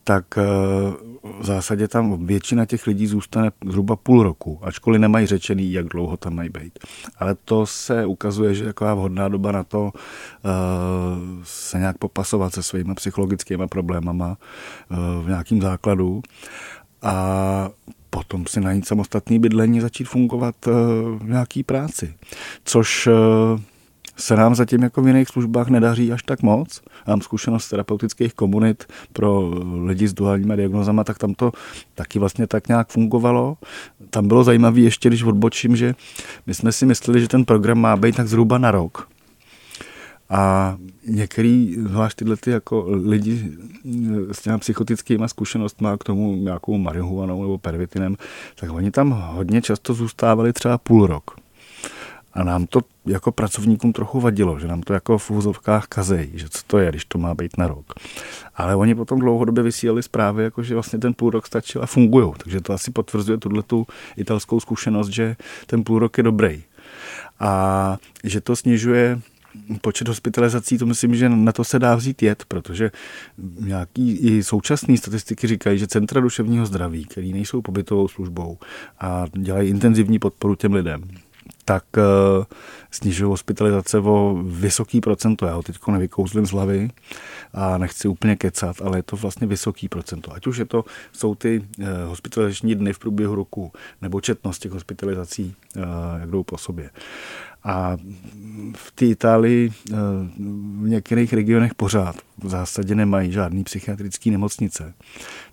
tak 0.03 0.25
uh, 0.37 1.41
v 1.41 1.45
zásadě 1.45 1.87
tam 1.87 2.25
většina 2.25 2.65
těch 2.65 2.87
lidí 2.87 3.07
zůstane 3.07 3.51
zhruba 3.65 3.95
půl 3.95 4.23
roku, 4.23 4.59
ačkoliv 4.61 5.01
nemají 5.01 5.27
řečený, 5.27 5.71
jak 5.71 5.87
dlouho 5.87 6.17
tam 6.17 6.35
mají 6.35 6.49
být. 6.49 6.79
Ale 7.17 7.35
to 7.45 7.65
se 7.65 8.05
ukazuje, 8.05 8.53
že 8.53 8.63
je 8.63 8.67
taková 8.67 8.93
vhodná 8.93 9.27
doba 9.27 9.51
na 9.51 9.63
to 9.63 9.83
uh, 9.83 9.91
se 11.43 11.77
nějak 11.77 11.97
popasovat 11.97 12.53
se 12.53 12.63
svými 12.63 12.95
psychologickými 12.95 13.67
problémama 13.67 14.37
uh, 14.91 14.97
v 15.25 15.27
nějakým 15.27 15.61
základu. 15.61 16.21
A 17.01 17.69
potom 18.13 18.45
si 18.47 18.61
najít 18.61 18.87
samostatný 18.87 19.39
bydlení, 19.39 19.81
začít 19.81 20.03
fungovat 20.03 20.55
eh, 20.67 20.71
v 21.17 21.29
nějaký 21.29 21.63
práci. 21.63 22.13
Což 22.63 23.07
eh, 23.07 23.11
se 24.17 24.35
nám 24.35 24.55
zatím 24.55 24.83
jako 24.83 25.01
v 25.01 25.07
jiných 25.07 25.27
službách 25.27 25.67
nedaří 25.67 26.11
až 26.11 26.23
tak 26.23 26.41
moc. 26.41 26.81
Mám 27.07 27.21
zkušenost 27.21 27.69
terapeutických 27.69 28.33
komunit 28.33 28.85
pro 29.13 29.53
lidi 29.83 30.07
s 30.07 30.13
duálníma 30.13 30.55
diagnozama, 30.55 31.03
tak 31.03 31.17
tam 31.17 31.33
to 31.33 31.51
taky 31.95 32.19
vlastně 32.19 32.47
tak 32.47 32.67
nějak 32.67 32.89
fungovalo. 32.89 33.57
Tam 34.09 34.27
bylo 34.27 34.43
zajímavé 34.43 34.79
ještě, 34.79 35.09
když 35.09 35.23
odbočím, 35.23 35.75
že 35.75 35.95
my 36.47 36.53
jsme 36.53 36.71
si 36.71 36.85
mysleli, 36.85 37.21
že 37.21 37.27
ten 37.27 37.45
program 37.45 37.79
má 37.79 37.95
být 37.95 38.15
tak 38.15 38.27
zhruba 38.27 38.57
na 38.57 38.71
rok. 38.71 39.07
A 40.31 40.77
některý, 41.07 41.75
zvlášť 41.79 42.17
tyhle 42.17 42.37
ty 42.37 42.51
jako 42.51 42.85
lidi 42.87 43.51
s 44.31 44.41
těmi 44.41 44.57
psychotickými 44.57 45.29
zkušenostmi 45.29 45.87
k 45.99 46.03
tomu 46.03 46.35
nějakou 46.35 46.77
marihuanou 46.77 47.41
nebo 47.41 47.57
pervitinem, 47.57 48.15
tak 48.55 48.71
oni 48.71 48.91
tam 48.91 49.09
hodně 49.11 49.61
často 49.61 49.93
zůstávali 49.93 50.53
třeba 50.53 50.77
půl 50.77 51.07
rok. 51.07 51.31
A 52.33 52.43
nám 52.43 52.65
to 52.65 52.81
jako 53.05 53.31
pracovníkům 53.31 53.93
trochu 53.93 54.19
vadilo, 54.19 54.59
že 54.59 54.67
nám 54.67 54.81
to 54.81 54.93
jako 54.93 55.17
v 55.17 55.31
úzovkách 55.31 55.87
kazejí, 55.87 56.31
že 56.33 56.49
co 56.49 56.61
to 56.67 56.77
je, 56.77 56.89
když 56.89 57.05
to 57.05 57.17
má 57.17 57.33
být 57.33 57.57
na 57.57 57.67
rok. 57.67 57.93
Ale 58.55 58.75
oni 58.75 58.95
potom 58.95 59.19
dlouhodobě 59.19 59.63
vysílali 59.63 60.03
zprávy, 60.03 60.43
jako 60.43 60.63
že 60.63 60.73
vlastně 60.73 60.99
ten 60.99 61.13
půl 61.13 61.29
rok 61.29 61.47
stačil 61.47 61.83
a 61.83 61.85
fungují. 61.85 62.33
Takže 62.37 62.61
to 62.61 62.73
asi 62.73 62.91
potvrzuje 62.91 63.37
tuhle 63.37 63.63
tu 63.63 63.87
italskou 64.17 64.59
zkušenost, 64.59 65.09
že 65.09 65.35
ten 65.65 65.83
půl 65.83 65.99
rok 65.99 66.17
je 66.17 66.23
dobrý. 66.23 66.63
A 67.39 67.97
že 68.23 68.41
to 68.41 68.55
snižuje 68.55 69.21
počet 69.81 70.07
hospitalizací, 70.07 70.77
to 70.77 70.85
myslím, 70.85 71.15
že 71.15 71.29
na 71.29 71.51
to 71.51 71.63
se 71.63 71.79
dá 71.79 71.95
vzít 71.95 72.23
jet, 72.23 72.45
protože 72.47 72.91
nějaký 73.59 74.17
i 74.17 74.43
současné 74.43 74.97
statistiky 74.97 75.47
říkají, 75.47 75.79
že 75.79 75.87
centra 75.87 76.21
duševního 76.21 76.65
zdraví, 76.65 77.05
které 77.05 77.27
nejsou 77.27 77.61
pobytovou 77.61 78.07
službou 78.07 78.57
a 78.99 79.25
dělají 79.37 79.69
intenzivní 79.69 80.19
podporu 80.19 80.55
těm 80.55 80.73
lidem, 80.73 81.03
tak 81.65 81.83
uh, 81.97 82.43
snižují 82.91 83.29
hospitalizace 83.29 83.99
o 83.99 84.41
vysoký 84.43 85.01
procento. 85.01 85.45
Já 85.45 85.53
ho 85.53 85.63
teď 85.63 85.75
nevykouzlím 85.87 86.45
z 86.45 86.51
hlavy 86.51 86.89
a 87.53 87.77
nechci 87.77 88.07
úplně 88.07 88.35
kecat, 88.35 88.81
ale 88.81 88.97
je 88.97 89.03
to 89.03 89.15
vlastně 89.15 89.47
vysoký 89.47 89.89
procento. 89.89 90.33
Ať 90.33 90.47
už 90.47 90.57
je 90.57 90.65
to, 90.65 90.85
jsou 91.11 91.35
ty 91.35 91.59
uh, 91.79 91.85
hospitalizační 92.05 92.75
dny 92.75 92.93
v 92.93 92.99
průběhu 92.99 93.35
roku, 93.35 93.71
nebo 94.01 94.21
četnost 94.21 94.59
těch 94.59 94.71
hospitalizací, 94.71 95.55
uh, 95.75 95.83
jak 96.19 96.29
jdou 96.29 96.43
po 96.43 96.57
sobě. 96.57 96.89
A 97.63 97.97
v 98.75 98.91
té 98.91 99.05
Itálii 99.05 99.71
v 100.81 100.89
některých 100.89 101.33
regionech 101.33 101.75
pořád 101.75 102.15
v 102.43 102.49
zásadě 102.49 102.95
nemají 102.95 103.31
žádný 103.31 103.63
psychiatrický 103.63 104.31
nemocnice. 104.31 104.93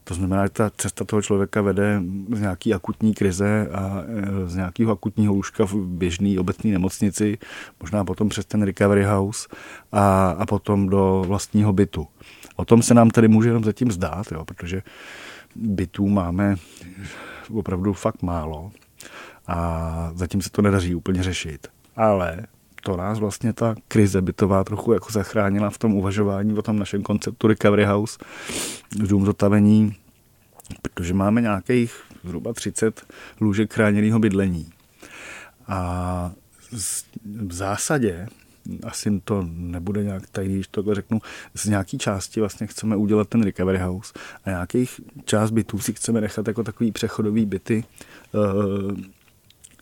To 0.09 0.15
znamená, 0.15 0.47
že 0.47 0.51
ta 0.51 0.71
cesta 0.77 1.05
toho 1.05 1.23
člověka 1.23 1.63
vede 1.63 2.03
z 2.33 2.41
nějaký 2.41 2.75
akutní 2.75 3.15
krize 3.15 3.69
a 3.73 4.03
e, 4.09 4.49
z 4.49 4.57
nějakého 4.57 4.93
akutního 4.93 5.35
lůžka 5.35 5.67
v 5.67 5.75
běžné 5.75 6.41
obecné 6.41 6.71
nemocnici, 6.71 7.39
možná 7.81 8.05
potom 8.05 8.29
přes 8.29 8.47
ten 8.47 8.63
recovery 8.63 9.05
house 9.05 9.49
a, 9.93 10.31
a 10.31 10.47
potom 10.47 10.89
do 10.89 11.25
vlastního 11.27 11.73
bytu. 11.73 12.07
O 12.57 12.65
tom 12.65 12.83
se 12.83 12.95
nám 12.95 13.11
tady 13.11 13.29
může 13.29 13.49
jenom 13.49 13.65
zatím 13.65 13.93
zdát, 13.93 14.33
jo, 14.33 14.45
protože 14.45 14.83
bytů 15.57 16.09
máme 16.09 16.57
opravdu 17.53 17.93
fakt 17.93 18.23
málo 18.23 18.71
a 19.47 20.11
zatím 20.15 20.43
se 20.43 20.51
to 20.51 20.63
nedaří 20.63 20.95
úplně 20.95 21.23
řešit. 21.23 21.69
Ale 21.97 22.47
to 22.89 22.97
nás 22.97 23.19
vlastně 23.19 23.53
ta 23.53 23.75
krize 23.89 24.23
bytová 24.23 24.65
trochu 24.65 24.93
jako 24.93 25.13
zachránila 25.13 25.71
v 25.71 25.79
tom 25.79 25.95
uvažování 25.95 26.59
o 26.59 26.63
tom 26.63 26.79
našem 26.79 27.03
konceptu 27.03 27.47
Recovery 27.47 27.85
House, 27.85 28.19
dům 28.97 29.27
zotavení, 29.27 29.95
protože 30.83 31.15
máme 31.15 31.41
nějakých 31.41 32.01
zhruba 32.25 32.53
30 32.53 33.03
lůžek 33.41 33.73
chráněného 33.75 34.19
bydlení. 34.19 34.71
A 35.67 36.33
v 37.47 37.53
zásadě 37.53 38.29
asi 38.83 39.21
to 39.25 39.45
nebude 39.51 40.05
nějak 40.05 40.27
tajný, 40.31 40.55
když 40.55 40.69
tohle 40.69 40.95
řeknu, 40.95 41.21
z 41.55 41.67
nějaký 41.67 41.99
části 41.99 42.41
vlastně 42.41 42.67
chceme 42.67 42.97
udělat 42.97 43.29
ten 43.29 43.43
recovery 43.43 43.79
house 43.79 44.13
a 44.45 44.51
nějakých 44.51 45.01
část 45.25 45.51
bytů 45.51 45.79
si 45.79 45.93
chceme 45.93 46.21
nechat 46.21 46.49
jako 46.49 46.65
takový 46.65 46.93
přechodový 46.93 47.47
byty, 47.47 47.85
eh, 48.35 49.18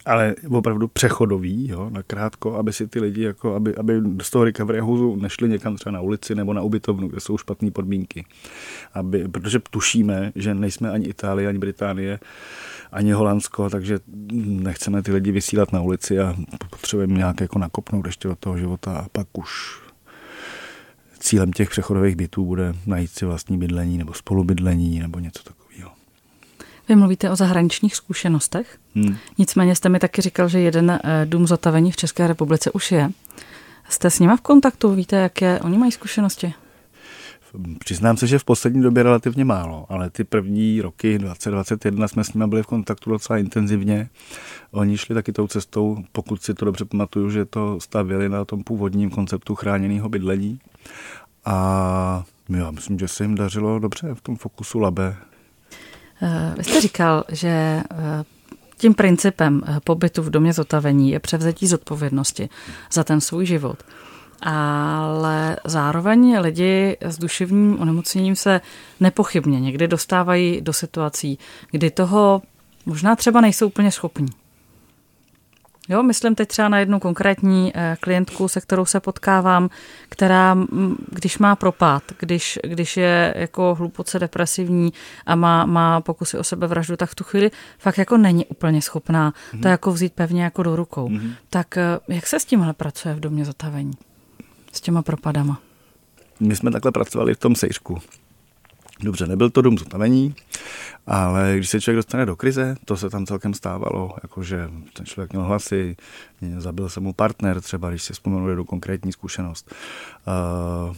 ale 0.07 0.35
opravdu 0.49 0.89
přechodový, 0.89 1.69
jo, 1.69 1.91
na 1.91 2.03
krátko, 2.03 2.55
aby 2.55 2.73
si 2.73 2.89
ty 2.89 3.01
lidi, 3.01 3.23
jako, 3.23 3.55
aby, 3.55 3.75
aby 3.75 4.01
z 4.23 4.31
toho 4.31 4.45
recovery 4.45 4.81
houseu 4.81 5.17
nešli 5.17 5.49
někam 5.49 5.77
třeba 5.77 5.93
na 5.93 6.01
ulici 6.01 6.35
nebo 6.35 6.53
na 6.53 6.63
ubytovnu, 6.63 7.09
kde 7.09 7.21
jsou 7.21 7.39
špatné 7.39 7.71
podmínky. 7.71 8.25
Aby, 8.95 9.29
protože 9.29 9.59
tušíme, 9.71 10.33
že 10.35 10.55
nejsme 10.55 10.91
ani 10.91 11.07
Itálie, 11.07 11.49
ani 11.49 11.59
Británie, 11.59 12.21
ani 12.93 13.13
Holandsko, 13.13 13.71
takže 13.71 13.99
nechceme 14.33 15.03
ty 15.03 15.13
lidi 15.13 15.33
vysílat 15.33 15.73
na 15.73 15.81
ulici 15.81 16.21
a 16.21 16.35
potřebujeme 16.71 17.15
nějak 17.15 17.41
jako 17.41 17.59
nakopnout 17.59 18.07
ještě 18.07 18.29
do 18.29 18.37
toho 18.37 18.59
života 18.59 18.99
a 18.99 19.09
pak 19.13 19.39
už 19.39 19.81
cílem 21.19 21.53
těch 21.53 21.71
přechodových 21.71 22.17
bytů 22.17 22.45
bude 22.45 22.75
najít 22.87 23.11
si 23.11 23.27
vlastní 23.27 23.59
bydlení 23.59 23.99
nebo 23.99 24.15
spolubydlení 24.15 25.01
nebo 25.01 25.19
něco 25.19 25.43
takového. 25.43 25.66
Vy 26.89 26.97
mluvíte 26.97 27.31
o 27.31 27.37
zahraničních 27.37 27.97
zkušenostech, 27.97 28.79
hmm. 28.95 29.17
nicméně 29.39 29.77
jste 29.77 29.89
mi 29.89 29.99
taky 29.99 30.23
říkal, 30.23 30.49
že 30.49 30.61
jeden 30.61 30.91
eh, 30.91 31.27
dům 31.27 31.47
zotavení 31.47 31.93
v 31.93 31.97
České 31.97 32.27
republice 32.27 32.71
už 32.71 32.93
je. 32.93 33.11
Jste 33.89 34.11
s 34.11 34.19
nimi 34.19 34.37
v 34.37 34.41
kontaktu? 34.41 34.95
Víte, 34.95 35.17
jaké 35.17 35.61
oni 35.61 35.79
mají 35.79 35.93
zkušenosti? 35.93 36.55
Přiznám 37.79 38.17
se, 38.17 38.27
že 38.27 38.39
v 38.39 38.45
poslední 38.45 38.83
době 38.83 39.03
relativně 39.03 39.45
málo, 39.45 39.87
ale 39.89 40.11
ty 40.11 40.25
první 40.25 40.81
roky 40.81 41.19
2021 41.19 42.09
jsme 42.09 42.25
s 42.25 42.33
nimi 42.33 42.47
byli 42.47 42.63
v 42.63 42.67
kontaktu 42.67 43.11
docela 43.11 43.39
intenzivně. 43.39 44.09
Oni 44.71 44.99
šli 44.99 45.15
taky 45.15 45.33
tou 45.33 45.47
cestou, 45.47 45.99
pokud 46.13 46.43
si 46.43 46.55
to 46.55 46.65
dobře 46.65 46.85
pamatuju, 46.85 47.31
že 47.31 47.45
to 47.45 47.81
stavili 47.81 48.29
na 48.29 48.45
tom 48.45 48.65
původním 48.65 49.11
konceptu 49.11 49.55
chráněného 49.55 50.09
bydlení. 50.09 50.61
A 51.45 52.25
já 52.49 52.71
myslím, 52.71 52.99
že 52.99 53.09
se 53.09 53.25
jim 53.25 53.35
dařilo 53.35 53.79
dobře 53.79 54.15
v 54.15 54.21
tom 54.21 54.37
fokusu 54.37 54.79
labe. 54.79 55.17
Vy 56.57 56.65
jste 56.65 56.81
říkal, 56.81 57.25
že 57.29 57.49
eh, 57.49 57.85
tím 58.77 58.95
principem 58.95 59.63
eh, 59.67 59.81
pobytu 59.85 60.23
v 60.23 60.31
domě 60.31 60.53
zotavení 60.53 61.11
je 61.11 61.21
převzetí 61.21 61.67
zodpovědnosti 61.67 62.49
za 62.93 63.05
ten 63.05 63.21
svůj 63.21 63.47
život 63.47 63.83
ale 64.43 65.57
zároveň 65.65 66.39
lidi 66.39 66.97
s 67.01 67.19
duševním 67.19 67.81
onemocněním 67.81 68.37
se 68.37 68.61
nepochybně 69.01 69.61
někdy 69.61 69.89
dostávají 69.89 70.61
do 70.61 70.73
situací, 70.73 71.39
kdy 71.71 71.91
toho 71.91 72.43
možná 72.87 73.17
třeba 73.17 73.41
nejsou 73.41 73.67
úplně 73.67 73.93
schopní. 73.93 74.27
Jo, 75.89 76.03
myslím 76.03 76.35
teď 76.35 76.49
třeba 76.49 76.69
na 76.69 76.79
jednu 76.79 77.01
konkrétní 77.01 77.73
eh, 77.75 77.97
klientku, 78.01 78.49
se 78.49 78.61
kterou 78.61 78.85
se 78.85 79.01
potkávám, 79.01 79.71
která, 80.09 80.57
když 81.11 81.39
má 81.39 81.57
propad, 81.57 82.03
když, 82.19 82.59
když 82.63 82.97
je 82.97 83.35
jako 83.37 83.75
hluboce 83.75 84.19
depresivní 84.19 84.93
a 85.27 85.35
má, 85.35 85.67
má 85.67 86.01
pokusy 86.01 86.39
o 86.39 86.45
sebevraždu, 86.45 86.97
tak 86.97 87.11
v 87.11 87.15
tu 87.15 87.25
chvíli 87.25 87.51
fakt 87.79 87.99
jako 87.99 88.17
není 88.17 88.47
úplně 88.47 88.83
schopná 88.83 89.31
mm-hmm. 89.31 89.51
to 89.51 89.57
mhm. 89.57 89.69
jako 89.69 89.93
vzít 89.93 90.13
pevně 90.13 90.45
jako 90.45 90.63
do 90.63 90.77
rukou. 90.77 91.09
Mm-hmm. 91.09 91.33
Tak 91.51 91.77
eh, 91.77 91.99
jak 92.09 92.27
se 92.27 92.41
s 92.41 92.45
tímhle 92.45 92.73
pracuje 92.73 93.15
v 93.15 93.21
domě 93.21 93.45
zotavení? 93.45 93.93
s 94.77 94.81
těma 94.81 95.03
propadama? 95.03 95.61
My 96.41 96.57
jsme 96.57 96.71
takhle 96.71 96.93
pracovali 96.93 97.35
v 97.35 97.39
tom 97.39 97.55
sejřku. 97.55 97.99
Dobře, 99.01 99.27
nebyl 99.27 99.51
to 99.51 99.63
dům 99.63 99.79
zotavení, 99.79 100.35
ale 101.07 101.55
když 101.57 101.69
se 101.69 101.81
člověk 101.81 101.97
dostane 101.97 102.27
do 102.27 102.37
krize, 102.37 102.77
to 102.85 102.97
se 102.97 103.11
tam 103.11 103.27
celkem 103.27 103.55
stávalo, 103.55 104.15
jakože 104.23 104.71
ten 104.93 105.07
člověk 105.07 105.33
měl 105.33 105.45
hlasy, 105.45 105.97
zabil 106.59 106.89
se 106.89 107.01
mu 107.01 107.13
partner, 107.13 107.61
třeba 107.61 107.91
když 107.91 108.03
si 108.03 108.13
vzpomenu 108.13 108.49
jednu 108.49 108.65
konkrétní 108.65 109.13
zkušenost. 109.13 109.75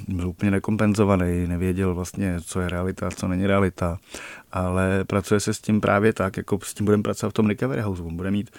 Uh, 0.09 0.17
byl 0.17 0.29
úplně 0.29 0.51
nekompenzovaný, 0.51 1.47
nevěděl 1.47 1.95
vlastně, 1.95 2.41
co 2.41 2.61
je 2.61 2.69
realita, 2.69 3.11
co 3.11 3.29
není 3.29 3.47
realita, 3.47 3.99
ale 4.53 5.05
pracuje 5.05 5.41
se 5.41 5.55
s 5.55 5.61
tím 5.61 5.81
právě 5.81 6.13
tak, 6.13 6.37
jako 6.37 6.59
s 6.63 6.75
tím 6.75 6.85
budeme 6.85 7.03
pracovat 7.03 7.31
v 7.31 7.35
tom 7.35 7.47
recovery 7.47 7.83
house. 7.83 8.03
On 8.03 8.17
bude 8.17 8.31
mít 8.31 8.51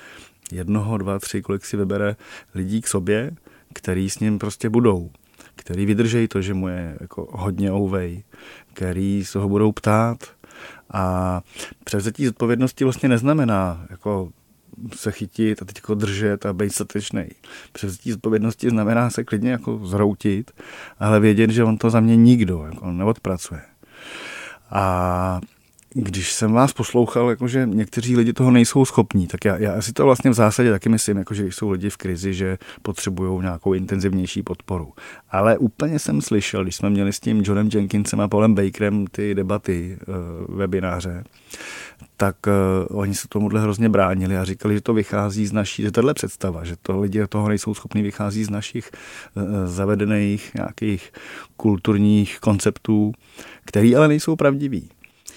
jednoho, 0.51 0.97
dva, 0.97 1.19
tři, 1.19 1.41
kolik 1.41 1.65
si 1.65 1.77
vybere 1.77 2.15
lidí 2.55 2.81
k 2.81 2.87
sobě, 2.87 3.31
který 3.73 4.09
s 4.09 4.19
ním 4.19 4.39
prostě 4.39 4.69
budou, 4.69 5.09
který 5.59 5.85
vydržejí 5.85 6.27
to, 6.27 6.41
že 6.41 6.53
mu 6.53 6.67
je 6.67 6.97
jako 7.01 7.27
hodně 7.31 7.71
ouvej, 7.71 8.23
který 8.73 9.25
se 9.25 9.39
ho 9.39 9.49
budou 9.49 9.71
ptát 9.71 10.17
a 10.93 11.41
převzetí 11.83 12.25
zodpovědnosti 12.25 12.83
vlastně 12.83 13.09
neznamená 13.09 13.85
jako 13.89 14.29
se 14.95 15.11
chytit 15.11 15.61
a 15.61 15.65
teď 15.65 15.81
držet 15.93 16.45
a 16.45 16.53
být 16.53 16.73
statečný. 16.73 17.25
Převzetí 17.71 18.11
zodpovědnosti 18.11 18.69
znamená 18.69 19.09
se 19.09 19.23
klidně 19.23 19.51
jako 19.51 19.87
zroutit, 19.87 20.51
ale 20.99 21.19
vědět, 21.19 21.49
že 21.49 21.63
on 21.63 21.77
to 21.77 21.89
za 21.89 21.99
mě 21.99 22.15
nikdo 22.15 22.65
jako 22.65 22.91
neodpracuje. 22.91 23.61
A 24.71 25.41
když 25.93 26.33
jsem 26.33 26.51
vás 26.51 26.73
poslouchal, 26.73 27.29
jakože 27.29 27.65
někteří 27.65 28.17
lidi 28.17 28.33
toho 28.33 28.51
nejsou 28.51 28.85
schopní, 28.85 29.27
tak 29.27 29.45
já, 29.45 29.57
já 29.57 29.81
si 29.81 29.93
to 29.93 30.05
vlastně 30.05 30.31
v 30.31 30.33
zásadě 30.33 30.71
taky 30.71 30.89
myslím, 30.89 31.17
jakože 31.17 31.45
jsou 31.45 31.69
lidi 31.69 31.89
v 31.89 31.97
krizi, 31.97 32.33
že 32.33 32.57
potřebují 32.81 33.41
nějakou 33.41 33.73
intenzivnější 33.73 34.43
podporu. 34.43 34.93
Ale 35.29 35.57
úplně 35.57 35.99
jsem 35.99 36.21
slyšel, 36.21 36.63
když 36.63 36.75
jsme 36.75 36.89
měli 36.89 37.13
s 37.13 37.19
tím 37.19 37.41
Johnem 37.45 37.69
Jenkinsem 37.73 38.21
a 38.21 38.27
Paulem 38.27 38.55
Bakerem 38.55 39.07
ty 39.07 39.35
debaty, 39.35 39.97
uh, 40.07 40.55
webináře, 40.55 41.23
tak 42.17 42.35
uh, 42.89 42.99
oni 42.99 43.15
se 43.15 43.27
tomuhle 43.27 43.61
hrozně 43.61 43.89
bránili 43.89 44.37
a 44.37 44.43
říkali, 44.43 44.73
že 44.73 44.81
to 44.81 44.93
vychází 44.93 45.47
z 45.47 45.51
naší, 45.51 45.81
že 45.81 45.91
tahle 45.91 46.13
představa, 46.13 46.63
že 46.63 46.75
to 46.81 46.99
lidi 46.99 47.27
toho 47.27 47.49
nejsou 47.49 47.73
schopni, 47.73 48.01
vychází 48.01 48.43
z 48.43 48.49
našich 48.49 48.91
uh, 49.35 49.43
zavedených 49.65 50.51
nějakých 50.55 51.11
kulturních 51.57 52.39
konceptů, 52.39 53.11
které 53.65 53.95
ale 53.95 54.07
nejsou 54.07 54.35
pravdivý. 54.35 54.89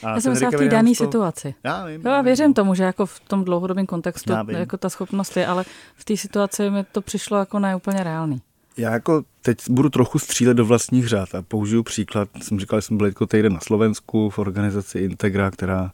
A 0.05 0.11
já 0.11 0.21
jsem 0.21 0.35
v 0.35 0.51
té 0.51 0.69
dané 0.69 0.95
situaci. 0.95 1.55
Já 1.65 1.87
vím. 1.87 2.01
Já 2.05 2.23
věřím 2.23 2.55
tomu, 2.55 2.75
že 2.75 2.83
jako 2.83 3.07
v 3.07 3.21
tom 3.21 3.45
dlouhodobém 3.45 3.87
kontextu 3.87 4.33
jako 4.49 4.77
ta 4.77 4.89
schopnost 4.89 5.37
je, 5.37 5.47
ale 5.47 5.65
v 5.97 6.05
té 6.05 6.17
situaci 6.17 6.71
mi 6.71 6.85
to 6.85 7.01
přišlo 7.01 7.39
jako 7.39 7.59
neúplně 7.59 8.05
reálný. 8.05 8.43
Já 8.77 8.93
jako 8.93 9.23
teď 9.43 9.59
budu 9.71 9.89
trochu 9.89 10.19
střílet 10.19 10.55
do 10.55 10.67
vlastních 10.67 11.09
řád 11.09 11.35
a 11.35 11.43
použiju 11.43 11.83
příklad. 11.83 12.29
Jsem 12.43 12.61
říkal, 12.61 12.81
že 12.81 12.87
jsem 12.87 12.97
byl 12.97 13.07
jako 13.07 13.27
týden 13.27 13.53
na 13.53 13.61
Slovensku 13.61 14.31
v 14.31 14.39
organizaci 14.39 14.99
Integra, 14.99 15.51
která 15.51 15.93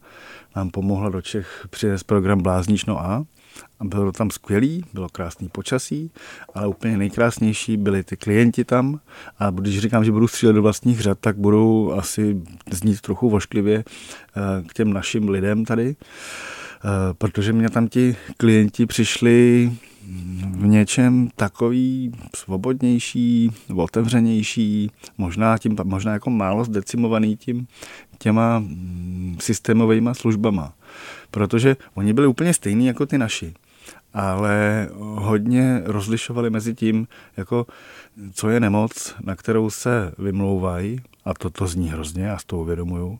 nám 0.56 0.70
pomohla 0.70 1.08
do 1.08 1.22
Čech 1.22 1.66
přinést 1.70 2.02
program 2.02 2.42
Bláznično 2.42 3.00
A. 3.00 3.24
A 3.80 3.84
bylo 3.84 4.12
tam 4.12 4.30
skvělý, 4.30 4.84
bylo 4.92 5.08
krásný 5.08 5.48
počasí, 5.48 6.10
ale 6.54 6.66
úplně 6.66 6.96
nejkrásnější 6.96 7.76
byli 7.76 8.04
ty 8.04 8.16
klienti 8.16 8.64
tam. 8.64 9.00
A 9.38 9.50
když 9.50 9.78
říkám, 9.78 10.04
že 10.04 10.12
budu 10.12 10.28
střílet 10.28 10.52
do 10.52 10.62
vlastních 10.62 11.00
řad, 11.00 11.18
tak 11.20 11.36
budu 11.36 11.94
asi 11.94 12.42
znít 12.70 13.00
trochu 13.00 13.30
vošklivě 13.30 13.84
eh, 13.84 14.62
k 14.68 14.74
těm 14.74 14.92
našim 14.92 15.28
lidem 15.28 15.64
tady, 15.64 15.96
eh, 15.96 16.88
protože 17.18 17.52
mě 17.52 17.70
tam 17.70 17.88
ti 17.88 18.16
klienti 18.36 18.86
přišli 18.86 19.70
v 20.50 20.66
něčem 20.66 21.28
takový 21.36 22.12
svobodnější, 22.36 23.50
otevřenější, 23.74 24.90
možná, 25.18 25.58
tím, 25.58 25.76
možná 25.84 26.12
jako 26.12 26.30
málo 26.30 26.64
zdecimovaný 26.64 27.36
tím, 27.36 27.66
těma 28.18 28.58
mm, 28.58 29.36
systémovými 29.40 30.10
službama. 30.12 30.72
Protože 31.30 31.76
oni 31.94 32.12
byli 32.12 32.26
úplně 32.26 32.54
stejní 32.54 32.86
jako 32.86 33.06
ty 33.06 33.18
naši 33.18 33.54
ale 34.14 34.88
hodně 34.98 35.82
rozlišovali 35.84 36.50
mezi 36.50 36.74
tím, 36.74 37.08
jako 37.36 37.66
co 38.32 38.50
je 38.50 38.60
nemoc, 38.60 39.14
na 39.20 39.36
kterou 39.36 39.70
se 39.70 40.12
vymlouvají, 40.18 41.00
a 41.24 41.34
to, 41.34 41.50
to 41.50 41.66
zní 41.66 41.88
hrozně, 41.88 42.24
já 42.24 42.38
s 42.38 42.44
to 42.44 42.58
uvědomuju, 42.58 43.18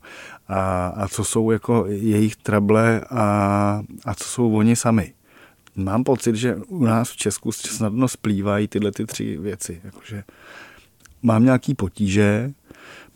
a, 0.48 0.86
a 0.86 1.08
co 1.08 1.24
jsou 1.24 1.50
jako 1.50 1.84
jejich 1.86 2.36
trable 2.36 3.00
a, 3.10 3.82
a 4.04 4.14
co 4.14 4.24
jsou 4.24 4.54
oni 4.54 4.76
sami. 4.76 5.12
Mám 5.76 6.04
pocit, 6.04 6.36
že 6.36 6.56
u 6.56 6.84
nás 6.84 7.10
v 7.10 7.16
Česku 7.16 7.52
snadno 7.52 8.08
splývají 8.08 8.68
tyhle 8.68 8.92
ty 8.92 9.06
tři 9.06 9.36
věci. 9.36 9.80
Jakože 9.84 10.24
mám 11.22 11.44
nějaký 11.44 11.74
potíže, 11.74 12.50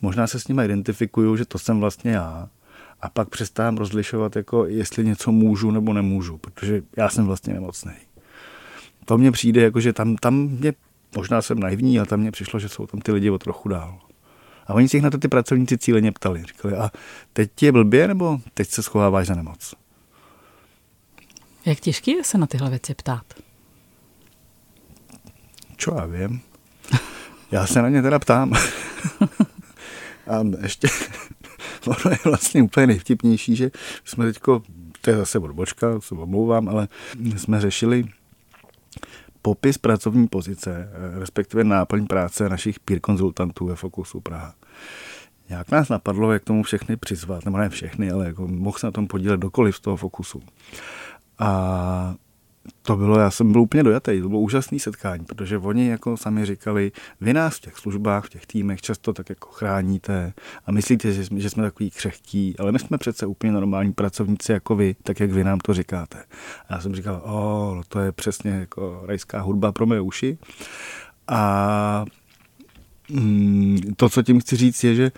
možná 0.03 0.27
se 0.27 0.41
s 0.41 0.49
nimi 0.49 0.65
identifikuju, 0.65 1.37
že 1.37 1.45
to 1.45 1.59
jsem 1.59 1.81
vlastně 1.81 2.11
já, 2.11 2.49
a 3.03 3.09
pak 3.09 3.29
přestávám 3.29 3.77
rozlišovat, 3.77 4.37
jako 4.37 4.67
jestli 4.67 5.05
něco 5.05 5.33
můžu 5.33 5.71
nebo 5.71 5.93
nemůžu, 5.93 6.39
protože 6.39 6.83
já 6.97 7.09
jsem 7.09 7.27
vlastně 7.27 7.55
nemocný. 7.55 7.93
To 9.05 9.19
mně 9.19 9.33
přijde, 9.33 9.63
jako, 9.63 9.81
že 9.81 9.93
tam, 9.93 10.17
tam 10.17 10.35
mě, 10.35 10.73
možná 11.17 11.43
jsem 11.43 11.61
naivní, 11.61 11.99
ale 11.99 12.07
tam 12.07 12.21
mně 12.21 12.31
přišlo, 12.31 12.61
že 12.61 12.69
jsou 12.69 12.87
tam 12.87 13.01
ty 13.01 13.13
lidi 13.13 13.31
o 13.31 13.39
trochu 13.39 13.69
dál. 13.69 13.99
A 14.67 14.75
oni 14.75 14.89
si 14.89 14.97
jich 14.97 15.05
na 15.05 15.11
to 15.11 15.19
ty 15.19 15.29
pracovníci 15.29 15.79
cíleně 15.79 16.13
ptali. 16.13 16.45
Říkali, 16.45 16.77
a 16.77 16.91
teď 17.33 17.51
ti 17.55 17.67
je 17.67 17.73
blbě, 17.73 18.09
nebo 18.09 18.41
teď 18.55 18.69
se 18.69 18.83
schováváš 18.83 19.27
za 19.27 19.35
nemoc? 19.35 19.75
Jak 21.65 21.81
těžký 21.81 22.11
je 22.11 22.25
se 22.25 22.39
na 22.39 22.47
tyhle 22.47 22.71
věci 22.71 22.95
ptát? 22.95 23.25
Čo 25.77 25.95
já 25.95 26.07
vím. 26.07 26.41
Já 27.51 27.67
se 27.67 27.83
na 27.83 27.89
ně 27.89 28.03
teda 28.03 28.19
ptám. 28.19 28.53
A 30.27 30.43
ještě, 30.63 30.89
ono 31.87 32.11
je 32.11 32.19
vlastně 32.25 32.63
úplně 32.63 32.87
nejvtipnější, 32.87 33.57
že 33.57 33.71
jsme 34.05 34.25
teďko, 34.25 34.63
to 35.01 35.11
je 35.11 35.17
zase 35.17 35.39
odbočka, 35.39 36.01
se 36.01 36.15
omlouvám, 36.15 36.69
ale 36.69 36.89
jsme 37.37 37.61
řešili 37.61 38.05
popis 39.43 39.79
pracovní 39.79 40.29
pozice, 40.29 40.91
respektive 41.19 41.65
náplň 41.65 42.07
práce 42.07 42.49
našich 42.49 42.81
peer 42.81 43.01
konzultantů 43.01 43.67
ve 43.67 43.77
Fokusu 43.77 44.21
Praha. 44.21 44.55
Jak 45.49 45.71
nás 45.71 45.89
napadlo, 45.89 46.33
jak 46.33 46.45
tomu 46.45 46.63
všechny 46.63 46.97
přizvat, 46.97 47.45
nebo 47.45 47.59
ne 47.59 47.69
všechny, 47.69 48.11
ale 48.11 48.27
jako 48.27 48.49
mohl 48.49 48.79
se 48.79 48.87
na 48.87 48.91
tom 48.91 49.07
podílet 49.07 49.41
dokoliv 49.41 49.77
z 49.77 49.81
toho 49.81 49.97
Fokusu. 49.97 50.43
A 51.39 52.15
to 52.83 52.97
bylo, 52.97 53.19
já 53.19 53.31
jsem 53.31 53.53
byl 53.53 53.61
úplně 53.61 53.83
dojatý, 53.83 54.21
to 54.21 54.29
bylo 54.29 54.41
úžasné 54.41 54.79
setkání, 54.79 55.25
protože 55.25 55.59
oni 55.59 55.89
jako 55.89 56.17
sami 56.17 56.47
říkali, 56.47 56.93
vy 57.21 57.33
nás 57.33 57.57
v 57.57 57.61
těch 57.61 57.77
službách, 57.77 58.25
v 58.25 58.29
těch 58.29 58.47
týmech 58.47 58.81
často 58.81 59.13
tak 59.13 59.29
jako 59.29 59.49
chráníte 59.49 60.33
a 60.67 60.73
myslíte, 60.73 61.13
že 61.13 61.25
jsme, 61.25 61.41
že 61.41 61.51
jsme 61.51 61.63
takový 61.63 61.91
křehký, 61.91 62.55
ale 62.59 62.73
my 62.73 62.79
jsme 62.79 62.99
přece 62.99 63.27
úplně 63.27 63.53
normální 63.53 63.93
pracovníci 63.93 64.53
jako 64.53 64.77
vy, 64.77 64.97
tak 65.03 65.21
jak 65.21 65.31
vy 65.31 65.45
nám 65.45 65.59
to 65.59 65.75
říkáte. 65.75 66.25
A 66.69 66.75
já 66.75 66.81
jsem 66.81 66.95
říkal, 66.95 67.23
o, 67.25 67.73
no 67.75 67.83
to 67.89 68.01
je 68.01 68.13
přesně 68.13 68.51
jako 68.51 69.03
rajská 69.07 69.41
hudba 69.41 69.73
pro 69.73 69.87
mé 69.87 70.01
uši. 70.01 70.39
A 71.29 72.05
mm, 73.11 73.79
to, 73.97 74.09
co 74.09 74.23
tím 74.23 74.41
chci 74.41 74.57
říct, 74.57 74.85
je, 74.85 74.95
že 74.95 75.13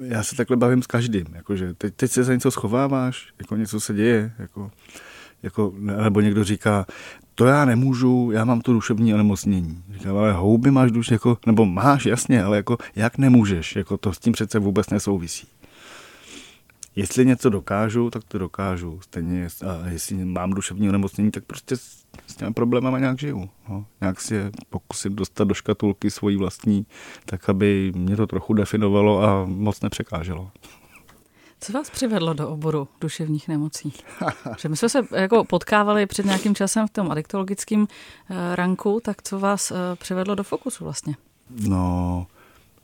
já 0.00 0.22
se 0.22 0.36
takhle 0.36 0.56
bavím 0.56 0.82
s 0.82 0.86
každým. 0.86 1.26
Jakože 1.32 1.74
teď, 1.74 1.94
teď 1.94 2.10
se 2.10 2.24
za 2.24 2.34
něco 2.34 2.50
schováváš, 2.50 3.32
jako 3.38 3.56
něco 3.56 3.80
se 3.80 3.94
děje. 3.94 4.32
Jako, 4.38 4.70
jako, 5.44 5.72
nebo 5.78 6.20
někdo 6.20 6.44
říká, 6.44 6.86
to 7.34 7.46
já 7.46 7.64
nemůžu, 7.64 8.30
já 8.32 8.44
mám 8.44 8.60
to 8.60 8.72
duševní 8.72 9.14
onemocnění. 9.14 9.82
Říkám, 9.92 10.16
ale 10.16 10.32
houby 10.32 10.70
máš 10.70 10.90
duš, 10.90 11.10
jako, 11.10 11.38
nebo 11.46 11.64
máš, 11.64 12.06
jasně, 12.06 12.44
ale 12.44 12.56
jako, 12.56 12.78
jak 12.96 13.18
nemůžeš, 13.18 13.76
jako 13.76 13.96
to 13.96 14.12
s 14.12 14.18
tím 14.18 14.32
přece 14.32 14.58
vůbec 14.58 14.90
nesouvisí. 14.90 15.46
Jestli 16.96 17.26
něco 17.26 17.50
dokážu, 17.50 18.10
tak 18.10 18.24
to 18.24 18.38
dokážu. 18.38 19.00
Stejně, 19.00 19.48
a 19.66 19.88
jestli 19.88 20.24
mám 20.24 20.50
duševní 20.50 20.88
onemocnění, 20.88 21.30
tak 21.30 21.44
prostě 21.44 21.76
s 22.26 22.36
těmi 22.36 22.52
problémama 22.52 22.98
nějak 22.98 23.18
žiju. 23.18 23.48
No. 23.68 23.86
Nějak 24.00 24.20
si 24.20 24.34
je 24.34 24.50
pokusit 24.70 25.12
dostat 25.12 25.44
do 25.44 25.54
škatulky 25.54 26.10
svojí 26.10 26.36
vlastní, 26.36 26.86
tak 27.24 27.48
aby 27.48 27.92
mě 27.96 28.16
to 28.16 28.26
trochu 28.26 28.54
definovalo 28.54 29.22
a 29.22 29.44
moc 29.44 29.80
nepřekáželo. 29.80 30.50
Co 31.64 31.72
vás 31.72 31.90
přivedlo 31.90 32.34
do 32.34 32.48
oboru 32.48 32.88
duševních 33.00 33.48
nemocí? 33.48 33.92
Že 34.58 34.68
my 34.68 34.76
jsme 34.76 34.88
se 34.88 35.02
jako 35.16 35.44
potkávali 35.44 36.06
před 36.06 36.26
nějakým 36.26 36.54
časem 36.54 36.86
v 36.86 36.90
tom 36.90 37.10
adiktologickém 37.10 37.86
eh, 38.30 38.56
ranku, 38.56 39.00
tak 39.04 39.22
co 39.22 39.38
vás 39.38 39.70
eh, 39.70 39.74
přivedlo 39.96 40.34
do 40.34 40.42
fokusu 40.42 40.84
vlastně? 40.84 41.16
No, 41.68 42.26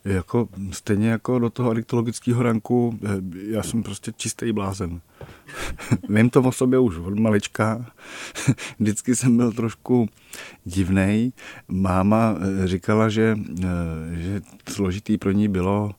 jako, 0.05 0.49
stejně 0.71 1.09
jako 1.09 1.39
do 1.39 1.49
toho 1.49 1.69
adiktologického 1.71 2.43
ranku, 2.43 2.99
eh, 3.03 3.07
já 3.47 3.63
jsem 3.63 3.83
prostě 3.83 4.11
čistý 4.17 4.51
blázen. 4.51 5.01
Vím 6.09 6.29
to 6.29 6.41
o 6.41 6.51
sobě 6.51 6.79
už 6.79 6.97
od 6.97 7.19
malička. 7.19 7.85
Vždycky 8.79 9.15
jsem 9.15 9.37
byl 9.37 9.51
trošku 9.51 10.09
divnej. 10.65 11.31
Máma 11.67 12.35
říkala, 12.65 13.09
že, 13.09 13.37
že 14.11 14.41
složitý 14.69 15.17
pro 15.17 15.31
ní 15.31 15.47
bylo 15.47 15.91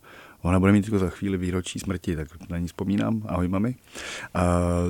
Ona 0.42 0.60
bude 0.60 0.72
mít 0.72 0.88
za 0.88 1.10
chvíli 1.10 1.36
výročí 1.36 1.78
smrti, 1.78 2.16
tak 2.16 2.28
na 2.48 2.58
ní 2.58 2.66
vzpomínám. 2.66 3.22
Ahoj, 3.26 3.48
mami. 3.48 3.74
A, 4.34 4.42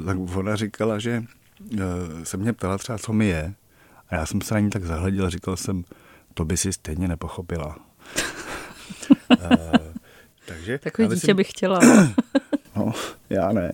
tak 0.06 0.16
ona 0.36 0.56
říkala, 0.56 0.98
že 0.98 1.24
e, 1.80 2.24
se 2.24 2.36
mě 2.36 2.52
ptala 2.52 2.78
třeba, 2.78 2.98
co 2.98 3.12
mi 3.12 3.26
je. 3.26 3.54
A 4.08 4.14
já 4.14 4.26
jsem 4.26 4.40
se 4.40 4.54
na 4.54 4.60
ní 4.60 4.70
tak 4.70 4.84
zahledil 4.84 5.26
a 5.26 5.30
říkal 5.30 5.56
jsem, 5.56 5.84
to 6.34 6.44
by 6.44 6.56
si 6.56 6.72
stejně 6.72 7.08
nepochopila. 7.08 7.76
a, 9.30 9.48
takže, 10.46 10.78
Takový 10.78 11.08
dítě 11.08 11.34
bych 11.34 11.50
chtěla. 11.50 11.80
No, 12.76 12.92
já 13.30 13.52
ne. 13.52 13.72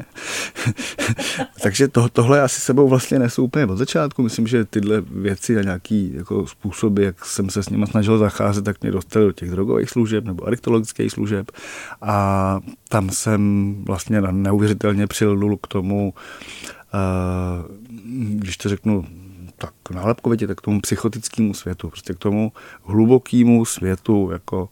Takže 1.63 1.89
to, 1.89 2.09
tohle 2.09 2.43
asi 2.43 2.61
sebou 2.61 2.89
vlastně 2.89 3.19
nesu 3.19 3.45
úplně 3.45 3.67
od 3.67 3.77
začátku. 3.77 4.23
Myslím, 4.23 4.47
že 4.47 4.65
tyhle 4.65 5.01
věci 5.01 5.59
a 5.59 5.63
nějaký 5.63 6.13
jako 6.15 6.47
způsoby, 6.47 7.05
jak 7.05 7.25
jsem 7.25 7.51
se 7.51 7.63
s 7.63 7.69
nimi 7.69 7.87
snažil 7.87 8.19
zacházet, 8.19 8.65
tak 8.65 8.83
mě 8.83 8.91
dostali 8.91 9.25
do 9.25 9.33
těch 9.33 9.51
drogových 9.51 9.91
služeb 9.91 10.25
nebo 10.25 10.47
adiktologických 10.47 11.13
služeb. 11.13 11.51
A 12.03 12.61
tam 12.89 13.11
jsem 13.11 13.75
vlastně 13.87 14.21
neuvěřitelně 14.21 15.07
přilnul 15.07 15.57
k 15.57 15.67
tomu, 15.67 16.15
uh, 16.95 17.77
když 18.31 18.57
to 18.57 18.69
řeknu 18.69 19.05
tak 19.59 19.75
nálepkovitě, 19.91 20.47
tak 20.47 20.59
k 20.59 20.61
tomu 20.61 20.81
psychotickému 20.81 21.55
světu, 21.55 21.89
prostě 21.89 22.15
k 22.15 22.19
tomu 22.19 22.53
hlubokému 22.83 23.65
světu, 23.65 24.31
jako 24.33 24.69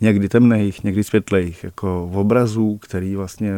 někdy 0.00 0.28
temných, 0.28 0.84
někdy 0.84 1.04
světlejch, 1.04 1.64
jako 1.64 2.08
v 2.12 2.18
obrazů, 2.18 2.78
který 2.78 3.16
vlastně 3.16 3.52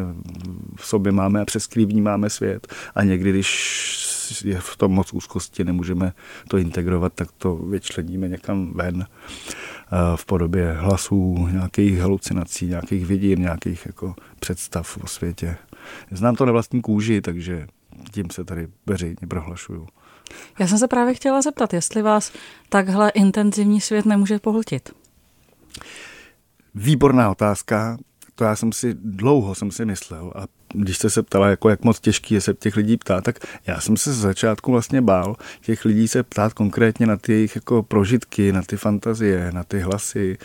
v 0.77 0.87
sobě 0.87 1.13
máme 1.13 1.41
a 1.41 1.45
přes 1.45 1.67
který 1.67 1.87
vnímáme 1.87 2.31
svět 2.31 2.67
a 2.95 3.03
někdy, 3.05 3.31
když 3.31 4.43
je 4.45 4.61
v 4.61 4.77
tom 4.77 4.93
moc 4.93 5.13
úzkosti, 5.13 5.65
nemůžeme 5.65 6.13
to 6.49 6.59
integrovat, 6.59 7.13
tak 7.13 7.33
to 7.33 7.57
vyčleníme 7.57 8.29
někam 8.29 8.73
ven 8.75 9.07
eh, 9.07 9.97
v 10.17 10.25
podobě 10.27 10.73
hlasů, 10.73 11.49
nějakých 11.53 11.99
halucinací, 11.99 12.67
nějakých 12.67 13.07
vidin, 13.07 13.41
nějakých 13.41 13.87
jako 13.87 14.15
představ 14.41 14.99
o 15.03 15.07
světě. 15.07 15.57
Znám 16.11 16.37
to 16.37 16.47
na 16.47 16.53
vlastní 16.53 16.83
kůži, 16.83 17.21
takže 17.21 17.67
tím 18.11 18.31
se 18.31 18.45
tady 18.45 18.69
veřejně 18.87 19.27
prohlašuju. 19.29 19.87
Já 20.59 20.67
jsem 20.67 20.79
se 20.79 20.89
právě 20.89 21.15
chtěla 21.15 21.43
zeptat, 21.43 21.73
jestli 21.73 22.03
vás 22.03 22.33
takhle 22.69 23.11
intenzivní 23.11 23.81
svět 23.81 24.07
nemůže 24.07 24.39
pohltit. 24.39 24.91
Výborná 26.75 27.31
otázka. 27.31 27.99
To 28.37 28.45
já 28.45 28.57
jsem 28.57 28.73
si 28.73 28.95
dlouho 28.95 29.55
jsem 29.55 29.71
si 29.71 29.85
myslel 29.85 30.33
a 30.37 30.47
když 30.75 30.97
jste 30.97 31.11
se 31.11 31.23
ptala, 31.23 31.49
jako 31.49 31.69
jak 31.69 31.85
moc 31.85 32.01
těžký 32.01 32.35
je 32.35 32.41
se 32.41 32.55
těch 32.55 32.77
lidí 32.77 32.97
ptát, 32.97 33.25
tak 33.25 33.39
já 33.67 33.81
jsem 33.81 33.97
se 33.97 34.13
z 34.13 34.17
začátku 34.17 34.73
vlastně 34.73 35.03
bál 35.03 35.37
těch 35.61 35.85
lidí 35.85 36.09
se 36.09 36.23
ptát 36.23 36.53
konkrétně 36.53 37.07
na 37.07 37.17
ty 37.17 37.33
jejich 37.33 37.55
jako 37.55 37.83
prožitky, 37.83 38.53
na 38.53 38.63
ty 38.63 38.77
fantazie, 38.77 39.53
na 39.53 39.65
ty 39.65 39.81
hlasy 39.81 40.39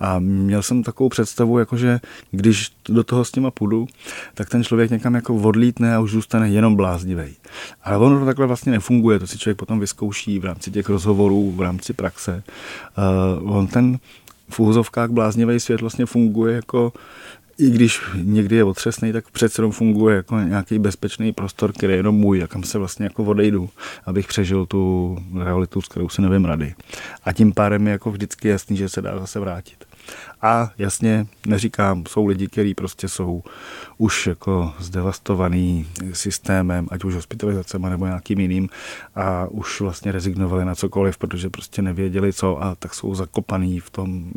a 0.00 0.18
měl 0.18 0.62
jsem 0.62 0.82
takovou 0.82 1.08
představu, 1.08 1.58
jako 1.58 1.76
že 1.76 2.00
když 2.30 2.72
do 2.88 3.04
toho 3.04 3.24
s 3.24 3.30
těma 3.30 3.50
půjdu, 3.50 3.86
tak 4.34 4.48
ten 4.48 4.64
člověk 4.64 4.90
někam 4.90 5.14
jako 5.14 5.34
odlítne 5.34 5.94
a 5.94 6.00
už 6.00 6.10
zůstane 6.10 6.48
jenom 6.48 6.76
bláznivý. 6.76 7.36
Ale 7.82 7.98
ono 7.98 8.18
to 8.18 8.24
takhle 8.24 8.46
vlastně 8.46 8.72
nefunguje, 8.72 9.18
to 9.18 9.26
si 9.26 9.38
člověk 9.38 9.58
potom 9.58 9.80
vyzkouší 9.80 10.38
v 10.38 10.44
rámci 10.44 10.70
těch 10.70 10.88
rozhovorů, 10.88 11.52
v 11.52 11.60
rámci 11.60 11.92
praxe. 11.92 12.42
Uh, 13.42 13.56
on 13.56 13.66
ten 13.66 13.98
v 14.50 14.60
úzovkách 14.60 15.10
bláznivý 15.10 15.60
svět 15.60 15.80
vlastně 15.80 16.06
funguje 16.06 16.54
jako 16.54 16.92
i 17.58 17.70
když 17.70 18.00
někdy 18.14 18.56
je 18.56 18.64
otřesný, 18.64 19.12
tak 19.12 19.30
přece 19.30 19.60
jenom 19.60 19.72
funguje 19.72 20.16
jako 20.16 20.38
nějaký 20.38 20.78
bezpečný 20.78 21.32
prostor, 21.32 21.72
který 21.72 21.92
je 21.92 21.96
jenom 21.96 22.14
můj 22.14 22.42
a 22.42 22.46
kam 22.46 22.62
se 22.62 22.78
vlastně 22.78 23.04
jako 23.04 23.24
odejdu, 23.24 23.70
abych 24.06 24.26
přežil 24.26 24.66
tu 24.66 25.16
realitu, 25.42 25.80
s 25.80 25.88
kterou 25.88 26.08
se 26.08 26.22
nevím 26.22 26.44
rady. 26.44 26.74
A 27.24 27.32
tím 27.32 27.52
pádem 27.52 27.86
je 27.86 27.92
jako 27.92 28.10
vždycky 28.10 28.48
jasný, 28.48 28.76
že 28.76 28.88
se 28.88 29.02
dá 29.02 29.18
zase 29.18 29.40
vrátit. 29.40 29.84
A 30.42 30.70
jasně, 30.78 31.26
neříkám, 31.46 32.04
jsou 32.08 32.26
lidi, 32.26 32.48
kteří 32.48 32.74
prostě 32.74 33.08
jsou 33.08 33.42
už 33.98 34.26
jako 34.26 34.72
zdevastovaný 34.78 35.86
systémem, 36.12 36.88
ať 36.90 37.04
už 37.04 37.14
hospitalizacemi 37.14 37.86
nebo 37.90 38.06
nějakým 38.06 38.40
jiným 38.40 38.68
a 39.14 39.46
už 39.46 39.80
vlastně 39.80 40.12
rezignovali 40.12 40.64
na 40.64 40.74
cokoliv, 40.74 41.18
protože 41.18 41.50
prostě 41.50 41.82
nevěděli 41.82 42.32
co 42.32 42.62
a 42.62 42.74
tak 42.74 42.94
jsou 42.94 43.14
zakopaný 43.14 43.80
v 43.80 43.90
tom 43.90 44.30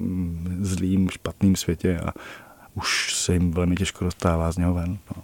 zlým, 0.61 1.09
špatným 1.09 1.55
světě 1.55 1.99
a 1.99 2.13
už 2.73 3.15
se 3.15 3.33
jim 3.33 3.51
velmi 3.51 3.75
těžko 3.75 4.05
dostává 4.05 4.51
z 4.51 4.57
něho 4.57 4.73
ven. 4.73 4.97
No. 5.17 5.23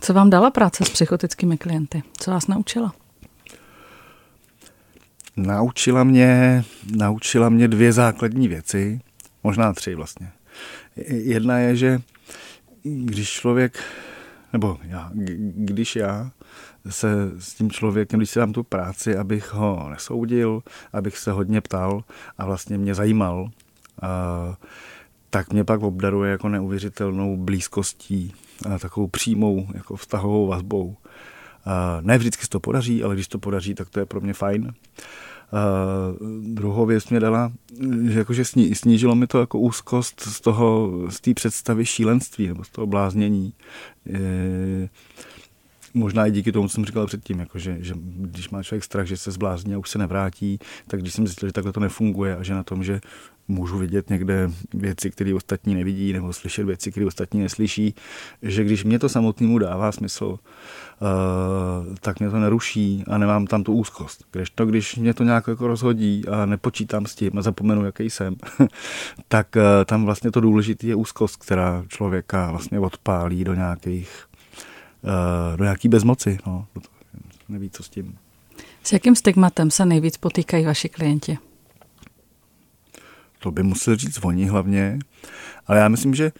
Co 0.00 0.14
vám 0.14 0.30
dala 0.30 0.50
práce 0.50 0.84
s 0.84 0.90
psychotickými 0.90 1.58
klienty? 1.58 2.02
Co 2.12 2.30
vás 2.30 2.46
naučila? 2.46 2.94
Naučila 5.36 6.04
mě, 6.04 6.64
naučila 6.96 7.48
mě 7.48 7.68
dvě 7.68 7.92
základní 7.92 8.48
věci, 8.48 9.00
možná 9.42 9.72
tři 9.72 9.94
vlastně. 9.94 10.32
Jedna 11.08 11.58
je, 11.58 11.76
že 11.76 12.00
když 12.82 13.30
člověk, 13.30 13.82
nebo 14.52 14.78
já, 14.82 15.10
když 15.54 15.96
já 15.96 16.30
se 16.90 17.08
s 17.38 17.54
tím 17.54 17.70
člověkem, 17.70 18.20
když 18.20 18.30
si 18.30 18.38
dám 18.38 18.52
tu 18.52 18.62
práci, 18.62 19.16
abych 19.16 19.52
ho 19.52 19.90
nesoudil, 19.90 20.62
abych 20.92 21.18
se 21.18 21.32
hodně 21.32 21.60
ptal 21.60 22.04
a 22.38 22.46
vlastně 22.46 22.78
mě 22.78 22.94
zajímal, 22.94 23.50
tak 25.30 25.52
mě 25.52 25.64
pak 25.64 25.82
obdaruje 25.82 26.30
jako 26.30 26.48
neuvěřitelnou 26.48 27.36
blízkostí 27.36 28.32
a 28.74 28.78
takovou 28.78 29.06
přímou 29.06 29.66
jako 29.74 29.96
vztahovou 29.96 30.46
vazbou. 30.46 30.96
Ne 32.00 32.18
vždycky 32.18 32.42
se 32.42 32.48
to 32.48 32.60
podaří, 32.60 33.02
ale 33.02 33.14
když 33.14 33.28
to 33.28 33.38
podaří, 33.38 33.74
tak 33.74 33.90
to 33.90 34.00
je 34.00 34.06
pro 34.06 34.20
mě 34.20 34.34
fajn. 34.34 34.72
Uh, 35.52 36.28
druhou 36.54 36.86
věc 36.86 37.08
mě 37.08 37.20
dala, 37.20 37.52
že 38.08 38.18
jakože 38.18 38.44
sní, 38.44 38.74
snížilo 38.74 39.14
mi 39.14 39.26
to 39.26 39.40
jako 39.40 39.58
úzkost 39.58 40.20
z 40.20 40.40
toho, 40.40 40.92
z 41.08 41.20
té 41.20 41.34
představy 41.34 41.86
šílenství 41.86 42.48
nebo 42.48 42.64
z 42.64 42.68
toho 42.68 42.86
bláznění. 42.86 43.52
E, 44.14 44.88
možná 45.94 46.26
i 46.26 46.30
díky 46.30 46.52
tomu, 46.52 46.68
co 46.68 46.74
jsem 46.74 46.84
říkal 46.84 47.06
předtím, 47.06 47.40
jako 47.40 47.58
že, 47.58 47.76
že 47.80 47.94
když 48.16 48.50
má 48.50 48.62
člověk 48.62 48.84
strach, 48.84 49.06
že 49.06 49.16
se 49.16 49.30
zblázní 49.30 49.74
a 49.74 49.78
už 49.78 49.90
se 49.90 49.98
nevrátí, 49.98 50.58
tak 50.86 51.00
když 51.00 51.14
jsem 51.14 51.26
zjistil, 51.26 51.48
že 51.48 51.52
takhle 51.52 51.72
to 51.72 51.80
nefunguje 51.80 52.36
a 52.36 52.42
že 52.42 52.54
na 52.54 52.62
tom, 52.62 52.84
že 52.84 53.00
můžu 53.48 53.78
vidět 53.78 54.10
někde 54.10 54.50
věci, 54.74 55.10
které 55.10 55.34
ostatní 55.34 55.74
nevidí, 55.74 56.12
nebo 56.12 56.32
slyšet 56.32 56.64
věci, 56.64 56.90
které 56.90 57.06
ostatní 57.06 57.40
neslyší, 57.40 57.94
že 58.42 58.64
když 58.64 58.84
mě 58.84 58.98
to 58.98 59.08
samotnému 59.08 59.58
dává 59.58 59.92
smysl, 59.92 60.24
uh, 60.24 60.38
tak 62.00 62.20
mě 62.20 62.30
to 62.30 62.38
neruší 62.38 63.04
a 63.08 63.18
nemám 63.18 63.46
tam 63.46 63.64
tu 63.64 63.72
úzkost. 63.72 64.24
Když 64.32 64.50
to, 64.50 64.66
když 64.66 64.96
mě 64.96 65.14
to 65.14 65.24
nějak 65.24 65.48
jako 65.48 65.66
rozhodí 65.66 66.22
a 66.28 66.46
nepočítám 66.46 67.06
s 67.06 67.14
tím 67.14 67.38
a 67.38 67.42
zapomenu, 67.42 67.84
jaký 67.84 68.10
jsem, 68.10 68.36
tak 69.28 69.56
uh, 69.56 69.62
tam 69.84 70.04
vlastně 70.04 70.30
to 70.30 70.40
důležité 70.40 70.86
je 70.86 70.94
úzkost, 70.94 71.36
která 71.36 71.84
člověka 71.88 72.50
vlastně 72.50 72.80
odpálí 72.80 73.44
do 73.44 73.54
nějakých 73.54 74.26
uh, 75.02 75.56
do 75.56 75.64
nějaký 75.64 75.88
bezmoci. 75.88 76.38
No. 76.46 76.66
Neví, 77.48 77.70
co 77.70 77.82
s 77.82 77.88
tím. 77.88 78.18
S 78.82 78.92
jakým 78.92 79.16
stigmatem 79.16 79.70
se 79.70 79.86
nejvíc 79.86 80.16
potýkají 80.16 80.64
vaši 80.64 80.88
klienti? 80.88 81.38
To 83.46 83.52
by 83.52 83.62
musel 83.62 83.96
říct 83.96 84.18
oni 84.24 84.44
hlavně, 84.44 84.98
ale 85.66 85.78
já 85.78 85.88
myslím, 85.88 86.14
že 86.14 86.32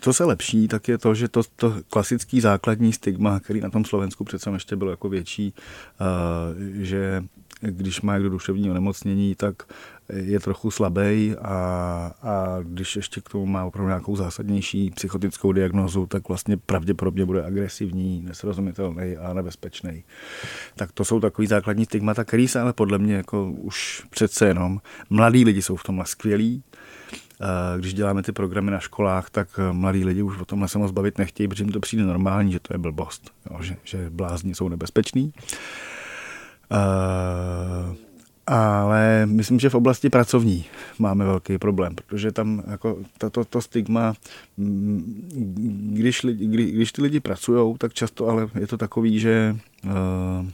co 0.00 0.12
se 0.12 0.24
lepší, 0.24 0.68
tak 0.68 0.88
je 0.88 0.98
to, 0.98 1.14
že 1.14 1.28
to, 1.28 1.42
to 1.56 1.74
klasický 1.90 2.40
základní 2.40 2.92
stigma, 2.92 3.40
který 3.40 3.60
na 3.60 3.70
tom 3.70 3.84
Slovensku 3.84 4.24
přece 4.24 4.50
ještě 4.50 4.76
bylo 4.76 4.90
jako 4.90 5.08
větší, 5.08 5.54
uh, 5.54 6.82
že 6.84 7.24
když 7.60 8.00
má 8.00 8.14
někdo 8.14 8.28
duševní 8.28 8.70
onemocnění, 8.70 9.34
tak 9.34 9.62
je 10.08 10.40
trochu 10.40 10.70
slabý 10.70 11.34
a, 11.42 11.54
a 12.22 12.58
když 12.62 12.96
ještě 12.96 13.20
k 13.20 13.28
tomu 13.28 13.46
má 13.46 13.64
opravdu 13.64 13.88
nějakou 13.88 14.16
zásadnější 14.16 14.90
psychotickou 14.90 15.52
diagnozu, 15.52 16.06
tak 16.06 16.28
vlastně 16.28 16.56
pravděpodobně 16.56 17.24
bude 17.24 17.44
agresivní, 17.44 18.22
nesrozumitelný 18.22 19.16
a 19.16 19.32
nebezpečný. 19.32 20.04
Tak 20.76 20.92
to 20.92 21.04
jsou 21.04 21.20
takový 21.20 21.46
základní 21.46 21.84
stigmata, 21.84 22.24
který 22.24 22.48
se 22.48 22.60
ale 22.60 22.72
podle 22.72 22.98
mě 22.98 23.14
jako 23.14 23.50
už 23.50 24.06
přece 24.10 24.46
jenom 24.46 24.80
mladí 25.10 25.44
lidi 25.44 25.62
jsou 25.62 25.76
v 25.76 25.82
tomhle 25.82 26.06
skvělí, 26.06 26.62
když 27.76 27.94
děláme 27.94 28.22
ty 28.22 28.32
programy 28.32 28.70
na 28.70 28.78
školách, 28.78 29.30
tak 29.30 29.48
mladí 29.72 30.04
lidi 30.04 30.22
už 30.22 30.38
o 30.38 30.44
tomhle 30.44 30.68
se 30.68 30.78
moc 30.78 30.90
bavit 30.90 31.18
nechtějí, 31.18 31.48
protože 31.48 31.64
jim 31.64 31.72
to 31.72 31.80
přijde 31.80 32.04
normální, 32.04 32.52
že 32.52 32.60
to 32.60 32.74
je 32.74 32.78
blbost, 32.78 33.30
jo, 33.50 33.62
že, 33.62 33.76
že 33.84 34.10
blázni 34.10 34.54
jsou 34.54 34.68
nebezpeční. 34.68 35.32
Uh, 36.70 37.96
ale 38.46 39.26
myslím, 39.26 39.60
že 39.60 39.70
v 39.70 39.74
oblasti 39.74 40.10
pracovní 40.10 40.64
máme 40.98 41.24
velký 41.24 41.58
problém, 41.58 41.94
protože 41.94 42.32
tam 42.32 42.62
jako 42.66 42.98
to, 43.30 43.44
to, 43.44 43.60
stigma, 43.60 44.14
mm, 44.56 45.28
když, 45.94 46.22
lidi, 46.22 46.46
kdy, 46.46 46.70
když 46.70 46.92
ty 46.92 47.02
lidi 47.02 47.20
pracují, 47.20 47.76
tak 47.78 47.92
často 47.94 48.28
ale 48.28 48.48
je 48.60 48.66
to 48.66 48.76
takový, 48.76 49.20
že 49.20 49.56
uh, 49.84 50.48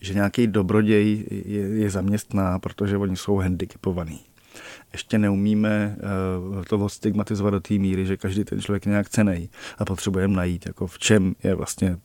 že 0.00 0.14
nějaký 0.14 0.46
dobroděj 0.46 1.26
je, 1.30 1.62
je 1.62 1.90
zaměstná, 1.90 2.58
protože 2.58 2.96
oni 2.96 3.16
jsou 3.16 3.36
handicapovaní. 3.36 4.20
Ještě 4.92 5.18
neumíme 5.18 5.96
uh, 6.58 6.64
to 6.64 6.88
stigmatizovat 6.88 7.52
do 7.52 7.60
té 7.60 7.74
míry, 7.74 8.06
že 8.06 8.16
každý 8.16 8.44
ten 8.44 8.60
člověk 8.60 8.86
nějak 8.86 9.08
cený 9.08 9.50
a 9.78 9.84
potřebujeme 9.84 10.34
najít, 10.34 10.66
jako 10.66 10.86
v 10.86 10.98
čem 10.98 11.34
je 11.44 11.54
vlastně 11.54 11.96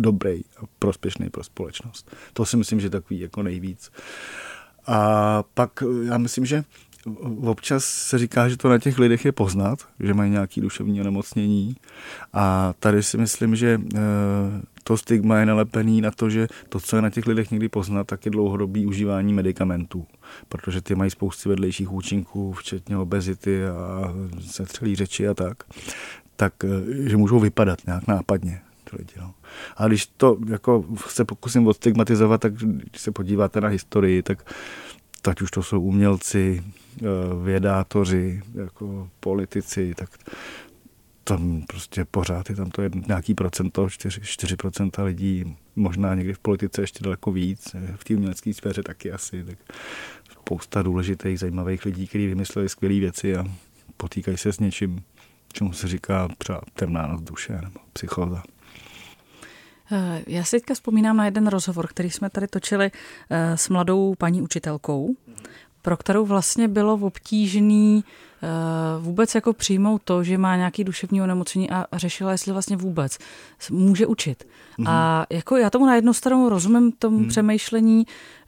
dobrý 0.00 0.42
a 0.56 0.62
prospěšný 0.78 1.30
pro 1.30 1.44
společnost. 1.44 2.16
To 2.32 2.46
si 2.46 2.56
myslím, 2.56 2.80
že 2.80 2.90
takový 2.90 3.20
jako 3.20 3.42
nejvíc. 3.42 3.90
A 4.86 5.42
pak 5.54 5.70
já 6.04 6.18
myslím, 6.18 6.46
že 6.46 6.64
občas 7.42 7.84
se 7.84 8.18
říká, 8.18 8.48
že 8.48 8.56
to 8.56 8.68
na 8.68 8.78
těch 8.78 8.98
lidech 8.98 9.24
je 9.24 9.32
poznat, 9.32 9.78
že 10.00 10.14
mají 10.14 10.30
nějaké 10.30 10.60
duševní 10.60 11.00
onemocnění. 11.00 11.76
A 12.32 12.74
tady 12.78 13.02
si 13.02 13.18
myslím, 13.18 13.56
že 13.56 13.80
eh, 13.94 13.98
to 14.84 14.96
stigma 14.96 15.38
je 15.38 15.46
nalepený 15.46 16.00
na 16.00 16.10
to, 16.10 16.30
že 16.30 16.48
to, 16.68 16.80
co 16.80 16.96
je 16.96 17.02
na 17.02 17.10
těch 17.10 17.26
lidech 17.26 17.50
někdy 17.50 17.68
poznat, 17.68 18.06
tak 18.06 18.24
je 18.24 18.30
dlouhodobý 18.30 18.86
užívání 18.86 19.32
medicamentů, 19.32 20.06
protože 20.48 20.80
ty 20.80 20.94
mají 20.94 21.10
spousty 21.10 21.48
vedlejších 21.48 21.92
účinků, 21.92 22.52
včetně 22.52 22.96
obezity 22.96 23.66
a 23.66 24.14
setřelý 24.40 24.96
řeči 24.96 25.28
a 25.28 25.34
tak, 25.34 25.64
tak 26.36 26.54
eh, 26.64 27.08
že 27.08 27.16
můžou 27.16 27.40
vypadat 27.40 27.78
nějak 27.86 28.06
nápadně 28.06 28.60
ty 28.90 28.96
lidi. 28.96 29.12
No. 29.16 29.34
A 29.76 29.88
když 29.88 30.06
to 30.06 30.38
jako 30.48 30.84
se 31.06 31.24
pokusím 31.24 31.66
odstigmatizovat, 31.66 32.40
tak 32.40 32.54
když 32.54 33.02
se 33.02 33.12
podíváte 33.12 33.60
na 33.60 33.68
historii, 33.68 34.22
tak 34.22 34.52
tak 35.22 35.42
už 35.42 35.50
to 35.50 35.62
jsou 35.62 35.80
umělci, 35.80 36.64
eh, 36.64 37.04
vědátoři, 37.44 38.42
jako 38.54 39.10
politici, 39.20 39.94
tak 39.96 40.10
tam 41.24 41.62
prostě 41.66 42.04
pořád 42.04 42.50
je 42.50 42.56
tam 42.56 42.70
to 42.70 42.82
nějaký 43.06 43.34
procento, 43.34 43.90
4, 43.90 44.20
4% 44.20 45.04
lidí, 45.04 45.56
možná 45.76 46.14
někdy 46.14 46.32
v 46.32 46.38
politice 46.38 46.80
ještě 46.80 47.04
daleko 47.04 47.32
víc, 47.32 47.76
v 47.96 48.04
té 48.04 48.14
umělecké 48.14 48.54
sféře 48.54 48.82
taky 48.82 49.12
asi, 49.12 49.44
tak 49.44 49.58
spousta 50.32 50.82
důležitých, 50.82 51.38
zajímavých 51.38 51.84
lidí, 51.84 52.06
kteří 52.06 52.26
vymysleli 52.26 52.68
skvělé 52.68 53.00
věci 53.00 53.36
a 53.36 53.44
potýkají 53.96 54.36
se 54.36 54.52
s 54.52 54.60
něčím, 54.60 55.02
čemu 55.52 55.72
se 55.72 55.88
říká 55.88 56.28
třeba 56.38 56.60
temná 56.74 57.06
noc 57.06 57.22
duše 57.22 57.52
nebo 57.52 57.80
psychoza. 57.92 58.42
Eh, 59.92 60.22
já 60.26 60.44
si 60.44 60.50
teďka 60.50 60.74
vzpomínám 60.74 61.16
na 61.16 61.24
jeden 61.24 61.46
rozhovor, 61.46 61.86
který 61.86 62.10
jsme 62.10 62.30
tady 62.30 62.46
točili 62.48 62.90
eh, 63.30 63.56
s 63.56 63.68
mladou 63.68 64.14
paní 64.18 64.42
učitelkou, 64.42 65.14
pro 65.82 65.96
kterou 65.96 66.26
vlastně 66.26 66.68
bylo 66.68 66.94
obtížný 66.94 68.04
eh, 68.42 68.48
vůbec 69.00 69.34
jako 69.34 69.52
přijmout 69.52 70.02
to, 70.04 70.24
že 70.24 70.38
má 70.38 70.56
nějaký 70.56 70.84
duševní 70.84 71.22
onemocnění 71.22 71.70
a 71.70 71.86
řešila, 71.92 72.32
jestli 72.32 72.52
vlastně 72.52 72.76
vůbec 72.76 73.18
může 73.70 74.06
učit. 74.06 74.44
Mm-hmm. 74.44 74.84
A 74.88 75.26
jako 75.30 75.56
já 75.56 75.70
tomu 75.70 75.86
na 75.86 75.94
jednu 75.94 76.12
stranu 76.12 76.48
rozumím 76.48 76.92
tomu 76.92 77.18
mm. 77.18 77.28
přemýšlení, 77.28 78.06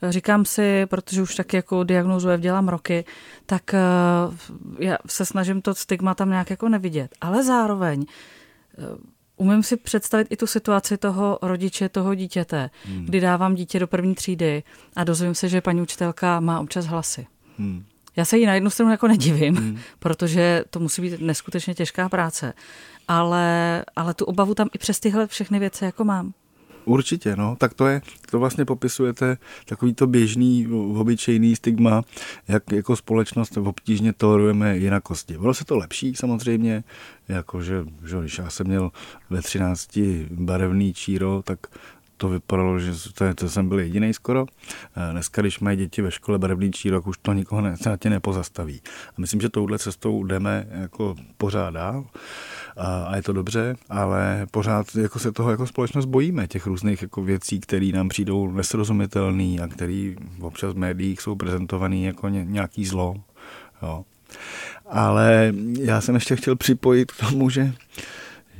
říkám 0.09 0.44
si, 0.44 0.87
protože 0.87 1.22
už 1.22 1.35
taky 1.35 1.57
jako 1.57 1.85
diagnozuje, 1.85 2.38
dělám 2.38 2.68
roky, 2.68 3.05
tak 3.46 3.74
já 4.78 4.98
se 5.07 5.26
snažím 5.26 5.62
to 5.62 5.74
stigma 5.74 6.14
tam 6.14 6.31
nějak 6.31 6.50
jako 6.50 6.68
nevidět. 6.68 7.14
Ale 7.20 7.44
zároveň 7.44 8.05
Umím 9.42 9.62
si 9.62 9.76
představit 9.76 10.26
i 10.31 10.37
tu 10.37 10.46
situaci 10.46 10.96
toho 10.96 11.38
rodiče, 11.42 11.88
toho 11.88 12.14
dítěte, 12.14 12.70
hmm. 12.85 13.05
kdy 13.05 13.20
dávám 13.20 13.55
dítě 13.55 13.78
do 13.78 13.87
první 13.87 14.14
třídy 14.14 14.62
a 14.96 15.05
dozvím 15.05 15.35
se, 15.35 15.48
že 15.48 15.61
paní 15.61 15.83
učitelka 15.83 16.40
má 16.40 16.61
občas 16.61 16.87
hlasy. 16.87 17.26
Hmm. 17.59 17.85
Já 18.16 18.24
se 18.24 18.38
jí 18.38 18.46
na 18.46 18.55
jednu 18.55 18.70
stranu 18.70 18.90
jako 18.90 19.09
nedivím, 19.09 19.57
hmm. 19.57 19.78
protože 19.98 20.64
to 20.70 20.81
musí 20.81 21.02
být 21.02 21.20
neskutečně 21.20 21.74
těžká 21.74 22.09
práce. 22.09 22.52
Ale, 23.09 23.85
ale 23.96 24.14
tu 24.14 24.24
obavu 24.24 24.55
tam 24.55 24.68
i 24.74 24.78
přes 24.78 25.00
tyhle 25.00 25.26
všechny 25.26 25.59
věci 25.59 25.85
jako 25.85 26.05
mám. 26.05 26.33
Určitě, 26.84 27.36
no, 27.36 27.56
tak 27.56 27.74
to 27.74 27.86
je, 27.86 28.02
to 28.30 28.38
vlastně 28.38 28.64
popisujete 28.64 29.38
takový 29.66 29.94
to 29.94 30.06
běžný, 30.06 30.66
obyčejný 30.96 31.56
stigma, 31.56 32.02
jak 32.48 32.72
jako 32.72 32.96
společnost 32.96 33.56
obtížně 33.56 34.12
tolerujeme 34.12 34.76
jinakosti. 34.76 35.36
Ono 35.36 35.54
se 35.54 35.64
to 35.64 35.76
lepší 35.76 36.14
samozřejmě, 36.14 36.84
jakože, 37.28 37.84
že, 38.04 38.16
když 38.20 38.38
já 38.38 38.50
jsem 38.50 38.66
měl 38.66 38.90
ve 39.30 39.42
13 39.42 39.98
barevný 40.30 40.94
číro, 40.94 41.42
tak 41.44 41.58
to 42.22 42.28
vypadalo, 42.28 42.78
že 42.78 42.92
to, 43.14 43.35
to 43.35 43.48
jsem 43.48 43.68
byl 43.68 43.78
jediný 43.78 44.14
skoro. 44.14 44.46
Dneska, 45.11 45.42
když 45.42 45.61
mají 45.61 45.76
děti 45.76 46.02
ve 46.02 46.11
škole 46.11 46.38
barevný 46.38 46.72
čírok, 46.72 47.06
už 47.06 47.18
to 47.22 47.32
nikoho 47.32 47.61
ne, 47.61 47.74
tě 47.98 48.11
nepozastaví. 48.11 48.80
A 49.08 49.20
myslím, 49.20 49.40
že 49.40 49.48
touhle 49.48 49.78
cestou 49.78 50.24
jdeme 50.24 50.66
jako 50.70 51.14
pořád 51.37 51.70
dál 51.70 52.04
a, 52.76 53.04
a 53.04 53.16
je 53.16 53.22
to 53.22 53.32
dobře, 53.32 53.76
ale 53.90 54.46
pořád 54.50 54.94
jako 54.94 55.18
se 55.18 55.32
toho 55.32 55.50
jako 55.50 55.66
společnost 55.66 56.04
bojíme, 56.06 56.46
těch 56.46 56.66
různých 56.66 57.02
jako 57.02 57.22
věcí, 57.22 57.61
které 57.61 57.90
nám 57.94 58.08
přijdou 58.08 58.52
nesrozumitelné 58.52 59.62
a 59.62 59.68
které 59.68 60.14
občas 60.40 60.74
v 60.74 60.78
médiích 60.78 61.20
jsou 61.20 61.35
prezentované 61.35 61.96
jako 61.96 62.28
ně, 62.28 62.44
nějaký 62.44 62.85
zlo. 62.85 63.14
Jo. 63.82 64.04
Ale 64.87 65.52
já 65.78 66.00
jsem 66.00 66.14
ještě 66.14 66.37
chtěl 66.37 66.56
připojit 66.56 67.12
k 67.12 67.28
tomu, 67.28 67.50
že 67.50 67.72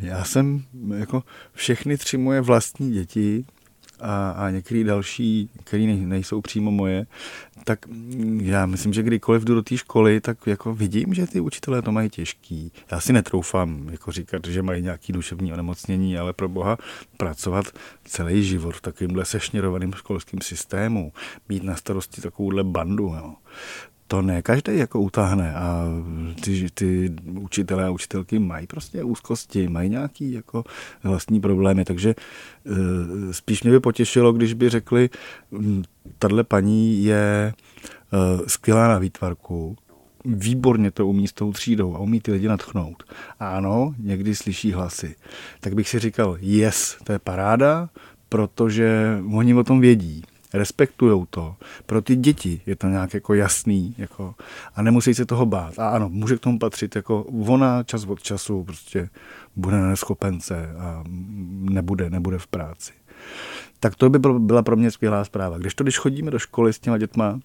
já 0.03 0.25
jsem 0.25 0.63
jako 0.97 1.23
všechny 1.53 1.97
tři 1.97 2.17
moje 2.17 2.41
vlastní 2.41 2.93
děti 2.93 3.45
a, 4.01 4.31
a 4.31 4.51
některé 4.51 4.85
další, 4.85 5.51
které 5.65 5.83
nejsou 5.85 6.41
přímo 6.41 6.71
moje, 6.71 7.07
tak 7.65 7.79
já 8.43 8.67
myslím, 8.67 8.93
že 8.93 9.03
kdykoliv 9.03 9.43
jdu 9.43 9.55
do 9.55 9.63
té 9.63 9.77
školy, 9.77 10.21
tak 10.21 10.47
jako 10.47 10.75
vidím, 10.75 11.15
že 11.15 11.27
ty 11.27 11.41
učitelé 11.41 11.83
to 11.83 11.93
mají 11.93 12.11
těžký. 12.11 12.73
Já 12.91 13.01
si 13.01 13.13
netroufám 13.13 13.89
jako 13.91 14.13
říkat, 14.13 14.45
že 14.47 14.63
mají 14.63 14.83
nějaký 14.83 15.13
duševní 15.13 15.53
onemocnění, 15.53 16.19
ale 16.19 16.33
pro 16.33 16.49
boha 16.49 16.79
pracovat 17.17 17.65
celý 18.05 18.45
život 18.45 18.77
v 18.77 18.81
takovémhle 18.81 19.25
sešněrovaném 19.25 19.93
školském 19.93 20.41
systému, 20.41 21.13
mít 21.49 21.63
na 21.63 21.77
starosti 21.77 22.21
takovouhle 22.21 22.65
bandu, 22.65 23.05
jo 23.05 23.35
to 24.13 24.23
ne 24.23 24.43
každý 24.43 24.79
jako 24.79 25.01
utáhne 25.01 25.55
a 25.55 25.85
ty, 26.45 26.67
ty 26.75 27.13
učitelé 27.41 27.85
a 27.85 27.91
učitelky 27.91 28.39
mají 28.39 28.67
prostě 28.67 29.05
úzkosti, 29.05 29.69
mají 29.69 29.91
nějaký 29.91 30.33
jako 30.33 30.65
vlastní 31.05 31.41
problémy, 31.41 31.85
takže 31.85 32.15
eh, 32.15 33.33
spíš 33.33 33.63
mě 33.63 33.73
by 33.73 33.81
potěšilo, 33.81 34.33
když 34.33 34.55
by 34.55 34.69
řekli, 34.69 35.11
tahle 36.19 36.45
paní 36.45 37.05
je 37.05 37.55
eh, 38.13 38.49
skvělá 38.49 38.89
na 38.89 38.99
výtvarku, 38.99 39.77
výborně 40.25 40.91
to 40.91 41.07
umí 41.07 41.29
s 41.29 41.33
tou 41.33 41.53
třídou 41.53 41.97
a 41.97 41.99
umí 41.99 42.21
ty 42.21 42.33
lidi 42.33 42.49
natchnout. 42.49 43.03
A 43.41 43.49
ano, 43.57 43.95
někdy 43.99 44.35
slyší 44.35 44.73
hlasy. 44.73 45.15
Tak 45.61 45.75
bych 45.75 45.89
si 45.89 45.99
říkal, 45.99 46.37
yes, 46.41 46.97
to 47.05 47.13
je 47.13 47.19
paráda, 47.19 47.89
protože 48.29 49.19
oni 49.33 49.55
o 49.55 49.65
tom 49.65 49.81
vědí 49.81 50.25
respektují 50.55 51.27
to. 51.31 51.57
Pro 51.87 52.03
ty 52.03 52.17
děti 52.17 52.61
je 52.67 52.77
to 52.77 52.87
nějak 52.87 53.15
jako 53.15 53.35
jasný 53.35 53.95
jako, 53.99 54.35
a 54.75 54.83
nemusí 54.83 55.15
se 55.15 55.27
toho 55.27 55.47
bát. 55.47 55.79
A 55.79 55.89
ano, 55.89 56.09
může 56.09 56.37
k 56.37 56.41
tomu 56.41 56.59
patřit, 56.59 56.97
jako 56.97 57.23
ona 57.23 57.83
čas 57.83 58.05
od 58.05 58.23
času 58.23 58.65
prostě 58.65 59.09
bude 59.57 59.77
na 59.77 59.89
neschopence 59.89 60.75
a 60.79 61.05
nebude, 61.61 62.11
nebude 62.11 62.39
v 62.39 62.47
práci. 62.47 62.93
Tak 63.81 63.95
to 63.95 64.11
by 64.11 64.19
byla 64.39 64.63
pro 64.63 64.77
mě 64.77 64.91
skvělá 64.91 65.25
zpráva. 65.25 65.59
Když 65.59 65.75
to, 65.75 65.85
když 65.85 65.99
chodíme 65.99 66.31
do 66.31 66.39
školy 66.39 66.73
s 66.73 66.79
těma 66.79 66.99
dětma, 66.99 67.41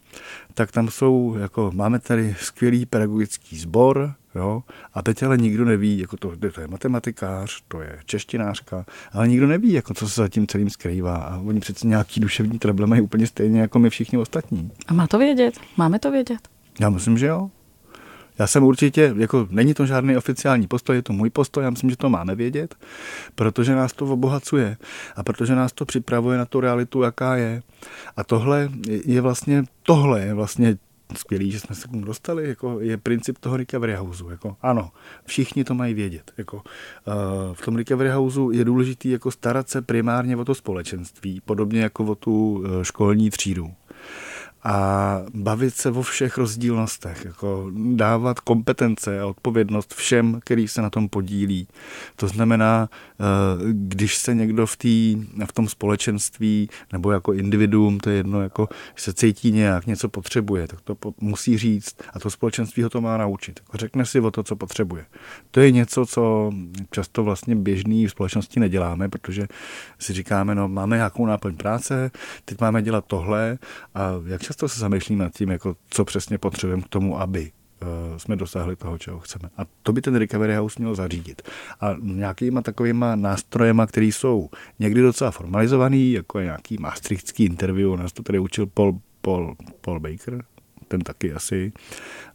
tak 0.54 0.72
tam 0.72 0.90
jsou, 0.90 1.36
jako 1.40 1.72
máme 1.74 2.00
tady 2.00 2.36
skvělý 2.40 2.86
pedagogický 2.86 3.58
sbor, 3.58 4.14
Jo? 4.38 4.64
A 4.94 5.02
teď 5.02 5.24
ale 5.24 5.38
nikdo 5.38 5.66
neví, 5.66 6.00
jako 6.00 6.18
to, 6.18 6.32
to 6.54 6.62
je 6.62 6.68
matematikář, 6.68 7.62
to 7.68 7.82
je 7.82 8.00
češtinářka, 8.06 8.86
ale 9.12 9.28
nikdo 9.28 9.48
neví, 9.48 9.72
jako 9.74 9.94
co 9.94 10.10
se 10.10 10.22
za 10.22 10.28
tím 10.28 10.48
celým 10.48 10.70
skrývá. 10.70 11.16
A 11.16 11.38
oni 11.38 11.60
přece 11.60 11.88
nějaký 11.88 12.20
duševní 12.20 12.60
trable 12.60 12.88
mají 12.88 13.02
úplně 13.02 13.28
stejně 13.28 13.62
jako 13.62 13.80
my 13.80 13.90
všichni 13.90 14.18
ostatní. 14.18 14.72
A 14.88 14.94
má 14.94 15.08
to 15.08 15.18
vědět? 15.18 15.60
Máme 15.78 16.00
to 16.00 16.12
vědět? 16.12 16.40
Já 16.80 16.90
myslím, 16.90 17.18
že 17.18 17.26
jo. 17.26 17.50
Já 18.40 18.48
jsem 18.48 18.64
určitě, 18.64 19.14
jako 19.18 19.48
není 19.50 19.74
to 19.74 19.86
žádný 19.86 20.18
oficiální 20.18 20.68
postoj, 20.68 20.96
je 20.96 21.02
to 21.02 21.14
můj 21.14 21.30
postoj, 21.30 21.64
já 21.64 21.70
myslím, 21.70 21.90
že 21.90 21.98
to 21.98 22.10
máme 22.10 22.36
vědět, 22.36 22.76
protože 23.36 23.76
nás 23.76 23.94
to 23.94 24.06
obohacuje 24.06 24.78
a 25.16 25.24
protože 25.24 25.56
nás 25.56 25.74
to 25.74 25.86
připravuje 25.86 26.38
na 26.38 26.46
tu 26.46 26.60
realitu, 26.60 27.02
jaká 27.02 27.36
je. 27.36 27.62
A 28.18 28.24
tohle 28.24 28.70
je 29.06 29.22
vlastně, 29.22 29.64
tohle 29.84 30.22
je 30.22 30.34
vlastně 30.34 30.78
skvělý, 31.16 31.52
že 31.52 31.60
jsme 31.60 31.76
se 31.76 31.88
k 31.88 31.92
tomu 31.92 32.06
dostali, 32.06 32.50
jako 32.50 32.80
je 32.80 32.98
princip 32.98 33.38
toho 33.38 33.58
recovery 33.58 33.96
houseu. 33.96 34.30
Jako, 34.30 34.56
ano, 34.62 34.92
všichni 35.26 35.64
to 35.64 35.74
mají 35.74 35.94
vědět. 35.94 36.32
Jako, 36.38 36.58
uh, 36.58 36.64
v 37.54 37.66
tom 37.66 37.76
recovery 37.76 38.10
houseu 38.10 38.52
je 38.52 38.66
důležité 38.66 39.10
jako 39.10 39.32
starat 39.32 39.70
se 39.70 39.82
primárně 39.82 40.38
o 40.38 40.46
to 40.46 40.56
společenství, 40.56 41.42
podobně 41.42 41.82
jako 41.82 42.06
o 42.06 42.16
tu 42.16 42.52
uh, 42.54 42.84
školní 42.84 43.30
třídu 43.30 43.74
a 44.68 45.22
bavit 45.34 45.76
se 45.76 45.92
o 45.92 46.02
všech 46.02 46.38
rozdílnostech, 46.38 47.26
jako 47.26 47.72
dávat 47.96 48.40
kompetence 48.40 49.20
a 49.20 49.26
odpovědnost 49.26 49.94
všem, 49.94 50.40
který 50.44 50.68
se 50.68 50.82
na 50.82 50.90
tom 50.90 51.10
podílí. 51.10 51.68
To 52.16 52.28
znamená, 52.28 52.90
eh, 52.92 53.24
když 53.72 54.18
se 54.18 54.36
někdo 54.36 54.66
v, 54.66 54.78
tý, 54.78 55.26
v 55.46 55.54
tom 55.54 55.70
společenství 55.70 56.70
nebo 56.94 57.12
jako 57.12 57.34
individuum, 57.34 58.00
to 58.00 58.10
je 58.10 58.16
jedno, 58.16 58.42
jako 58.42 58.70
se 58.96 59.14
cítí 59.14 59.52
nějak, 59.52 59.88
něco 59.88 60.10
potřebuje, 60.10 60.68
tak 60.68 60.82
to 60.82 60.96
musí 61.22 61.58
říct 61.58 61.96
a 62.14 62.20
to 62.20 62.30
společenství 62.30 62.84
ho 62.84 62.90
to 62.90 63.02
má 63.02 63.18
naučit. 63.18 63.60
Jako 63.60 63.78
řekne 63.78 64.06
si 64.06 64.20
o 64.20 64.32
to, 64.32 64.44
co 64.44 64.56
potřebuje. 64.56 65.06
To 65.52 65.60
je 65.60 65.72
něco, 65.72 66.06
co 66.06 66.52
často 66.92 67.24
vlastně 67.24 67.56
běžný 67.56 68.08
v 68.08 68.12
společnosti 68.12 68.60
neděláme, 68.60 69.10
protože 69.10 69.48
si 70.00 70.14
říkáme, 70.14 70.56
no 70.56 70.68
máme 70.68 70.96
nějakou 70.96 71.26
náplň 71.26 71.56
práce, 71.56 72.12
teď 72.46 72.62
máme 72.62 72.82
dělat 72.82 73.06
tohle 73.08 73.58
a 73.96 74.12
jak 74.26 74.42
často 74.42 74.57
často 74.58 74.70
se 74.70 74.80
zamýšlím 74.80 75.20
nad 75.20 75.34
tím, 75.34 75.50
jako 75.50 75.76
co 75.90 76.06
přesně 76.06 76.38
potřebujeme 76.38 76.84
k 76.84 76.88
tomu, 76.88 77.20
aby 77.20 77.52
uh, 77.82 78.18
jsme 78.18 78.36
dosáhli 78.36 78.76
toho, 78.76 78.98
čeho 78.98 79.20
chceme. 79.20 79.50
A 79.58 79.62
to 79.84 79.94
by 79.94 80.02
ten 80.02 80.16
Recovery 80.16 80.56
House 80.56 80.80
měl 80.80 80.96
zařídit. 80.96 81.42
A 81.82 81.96
nějakýma 82.02 82.62
takovýma 82.62 83.16
nástrojema, 83.16 83.88
které 83.88 84.06
jsou 84.06 84.50
někdy 84.80 85.02
docela 85.02 85.32
formalizovaný, 85.32 86.12
jako 86.12 86.40
nějaký 86.40 86.78
maastrichtský 86.80 87.46
interview, 87.46 87.96
nás 87.96 88.14
to 88.14 88.24
tady 88.24 88.40
učil 88.40 88.66
Paul, 88.66 89.00
Paul, 89.22 89.56
Paul 89.82 90.00
Baker, 90.00 90.44
ten 90.88 91.02
taky 91.02 91.34
asi, 91.34 91.72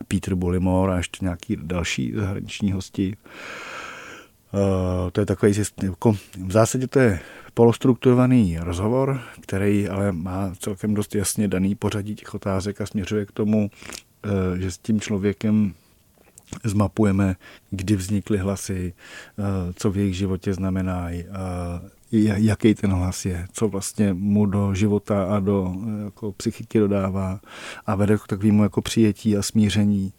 Peter 0.08 0.34
Bullimore 0.34 0.92
a 0.92 0.96
ještě 0.96 1.24
nějaký 1.24 1.56
další 1.62 2.12
zahraniční 2.14 2.72
hosti. 2.72 3.16
Uh, 3.16 3.71
to 5.12 5.20
je 5.20 5.26
takový, 5.26 5.52
jako, 5.82 6.12
v 6.46 6.52
zásadě 6.52 6.86
to 6.86 6.98
je 6.98 7.20
polostrukturovaný 7.54 8.58
rozhovor, 8.58 9.20
který 9.40 9.88
ale 9.88 10.12
má 10.12 10.52
celkem 10.58 10.94
dost 10.94 11.14
jasně 11.14 11.48
daný 11.48 11.74
pořadí 11.74 12.14
těch 12.14 12.34
otázek 12.34 12.80
a 12.80 12.86
směřuje 12.86 13.26
k 13.26 13.32
tomu, 13.32 13.70
eh, 14.24 14.58
že 14.58 14.70
s 14.70 14.78
tím 14.78 15.00
člověkem 15.00 15.74
zmapujeme, 16.64 17.36
kdy 17.70 17.96
vznikly 17.96 18.38
hlasy, 18.38 18.92
eh, 19.38 19.42
co 19.76 19.90
v 19.90 19.96
jejich 19.96 20.16
životě 20.16 20.54
znamenají, 20.54 21.24
jaký 22.12 22.74
ten 22.74 22.90
hlas 22.90 23.24
je, 23.24 23.46
co 23.52 23.68
vlastně 23.68 24.14
mu 24.14 24.46
do 24.46 24.74
života 24.74 25.24
a 25.24 25.40
do 25.40 25.74
jako 26.04 26.32
psychiky 26.32 26.78
dodává? 26.78 27.40
A 27.86 27.94
vede 27.94 28.18
k 28.18 28.26
takovému 28.26 28.62
jako 28.62 28.82
přijetí 28.82 29.36
a 29.36 29.42
smíření 29.42 30.12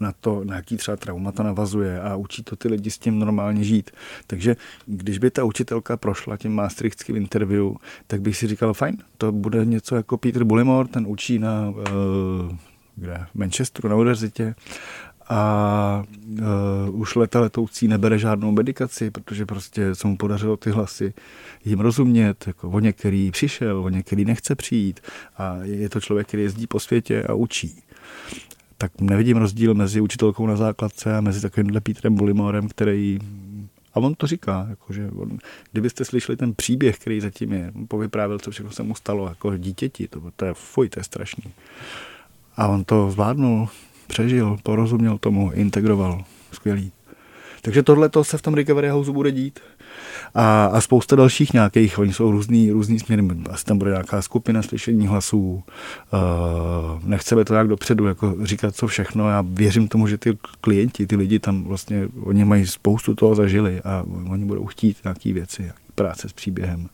na 0.00 0.12
to, 0.20 0.44
na 0.44 0.56
jaký 0.56 0.76
třeba 0.76 0.96
trauma 0.96 1.32
to 1.32 1.42
navazuje 1.42 2.00
a 2.00 2.16
učí 2.16 2.42
to 2.42 2.56
ty 2.56 2.68
lidi 2.68 2.90
s 2.90 2.98
tím 2.98 3.18
normálně 3.18 3.64
žít. 3.64 3.90
Takže 4.26 4.56
když 4.86 5.18
by 5.18 5.30
ta 5.30 5.44
učitelka 5.44 5.96
prošla 5.96 6.36
tím 6.36 6.54
maastrichtským 6.54 7.16
interview, 7.16 7.72
tak 8.06 8.20
bych 8.20 8.36
si 8.36 8.46
říkal, 8.46 8.74
fajn, 8.74 8.96
to 9.18 9.32
bude 9.32 9.64
něco 9.64 9.96
jako 9.96 10.18
Peter 10.18 10.44
Bullimore, 10.44 10.88
ten 10.88 11.06
učí 11.06 11.38
na 11.38 11.68
uh, 11.68 11.76
kde, 12.96 13.26
Manchesteru 13.34 13.88
na 13.88 13.96
univerzitě 13.96 14.54
a 15.30 16.04
uh, 16.88 17.00
už 17.00 17.14
leta 17.14 17.40
letoucí 17.40 17.88
nebere 17.88 18.18
žádnou 18.18 18.52
medikaci, 18.52 19.10
protože 19.10 19.46
prostě 19.46 19.94
se 19.94 20.06
mu 20.06 20.16
podařilo 20.16 20.56
ty 20.56 20.70
hlasy 20.70 21.14
jim 21.64 21.80
rozumět, 21.80 22.44
jako 22.46 22.70
o 22.70 22.80
některý 22.80 23.30
přišel, 23.30 23.84
o 23.84 23.88
některý 23.88 24.24
nechce 24.24 24.54
přijít. 24.54 25.00
A 25.38 25.56
je 25.62 25.88
to 25.88 26.00
člověk, 26.00 26.26
který 26.26 26.42
jezdí 26.42 26.66
po 26.66 26.80
světě 26.80 27.22
a 27.22 27.34
učí. 27.34 27.82
Tak 28.78 29.00
nevidím 29.00 29.36
rozdíl 29.36 29.74
mezi 29.74 30.00
učitelkou 30.00 30.46
na 30.46 30.56
základce 30.56 31.16
a 31.16 31.20
mezi 31.20 31.40
takovýmhle 31.40 31.80
Petrem 31.80 32.14
Bulimorem, 32.14 32.68
který 32.68 33.18
a 33.94 34.00
on 34.00 34.14
to 34.14 34.26
říká, 34.26 34.66
jakože 34.70 35.10
on, 35.16 35.38
kdybyste 35.72 36.04
slyšeli 36.04 36.36
ten 36.36 36.54
příběh, 36.54 36.98
který 36.98 37.20
zatím 37.20 37.52
je, 37.52 37.72
on 37.74 37.86
povyprávěl, 37.88 38.38
co 38.38 38.50
všechno 38.50 38.72
se 38.72 38.82
mu 38.82 38.94
stalo 38.94 39.28
jako 39.28 39.56
dítěti, 39.56 40.08
to, 40.08 40.22
to 40.36 40.44
je 40.44 40.54
fuj, 40.54 40.88
to 40.88 41.00
je 41.00 41.04
strašný. 41.04 41.44
A 42.56 42.68
on 42.68 42.84
to 42.84 43.10
zvládnul, 43.10 43.68
přežil, 44.10 44.56
porozuměl 44.62 45.18
tomu, 45.18 45.50
integroval, 45.52 46.24
skvělý. 46.52 46.92
Takže 47.62 47.82
tohle 47.82 48.08
to 48.08 48.24
se 48.24 48.38
v 48.38 48.42
tom 48.42 48.54
Recovery 48.54 48.88
House 48.88 49.12
bude 49.12 49.30
dít. 49.32 49.60
A, 50.34 50.64
a 50.64 50.80
spousta 50.80 51.16
dalších 51.16 51.52
nějakých, 51.52 51.98
oni 51.98 52.12
jsou 52.12 52.30
různý, 52.30 52.70
různý 52.70 52.98
směry, 52.98 53.22
asi 53.50 53.64
tam 53.64 53.78
bude 53.78 53.90
nějaká 53.90 54.22
skupina 54.22 54.62
slyšení 54.62 55.06
hlasů, 55.06 55.62
uh, 56.12 57.04
nechceme 57.04 57.44
to 57.44 57.52
nějak 57.52 57.68
dopředu 57.68 58.06
jako 58.06 58.36
říkat 58.42 58.76
co 58.76 58.86
všechno, 58.86 59.30
já 59.30 59.44
věřím 59.46 59.88
tomu, 59.88 60.06
že 60.06 60.18
ty 60.18 60.38
klienti, 60.60 61.06
ty 61.06 61.16
lidi 61.16 61.38
tam 61.38 61.64
vlastně, 61.64 62.08
oni 62.22 62.44
mají 62.44 62.66
spoustu 62.66 63.14
toho 63.14 63.34
zažili 63.34 63.80
a 63.80 64.04
oni 64.30 64.44
budou 64.44 64.66
chtít 64.66 64.96
nějaké 65.04 65.32
věci, 65.32 65.72
práce 65.94 66.28
s 66.28 66.32
příběhem. 66.32 66.88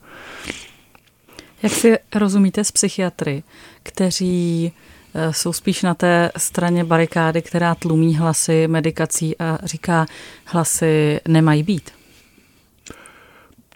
Jak 1.62 1.72
si 1.72 1.98
rozumíte 2.14 2.64
s 2.64 2.72
psychiatry, 2.72 3.42
kteří 3.82 4.72
eh, 4.74 4.95
jsou 5.30 5.52
spíš 5.52 5.82
na 5.82 5.94
té 5.94 6.30
straně 6.36 6.84
barikády, 6.84 7.42
která 7.42 7.74
tlumí 7.74 8.16
hlasy 8.16 8.68
medikací 8.68 9.38
a 9.38 9.58
říká, 9.64 10.06
hlasy 10.44 11.20
nemají 11.28 11.62
být? 11.62 11.90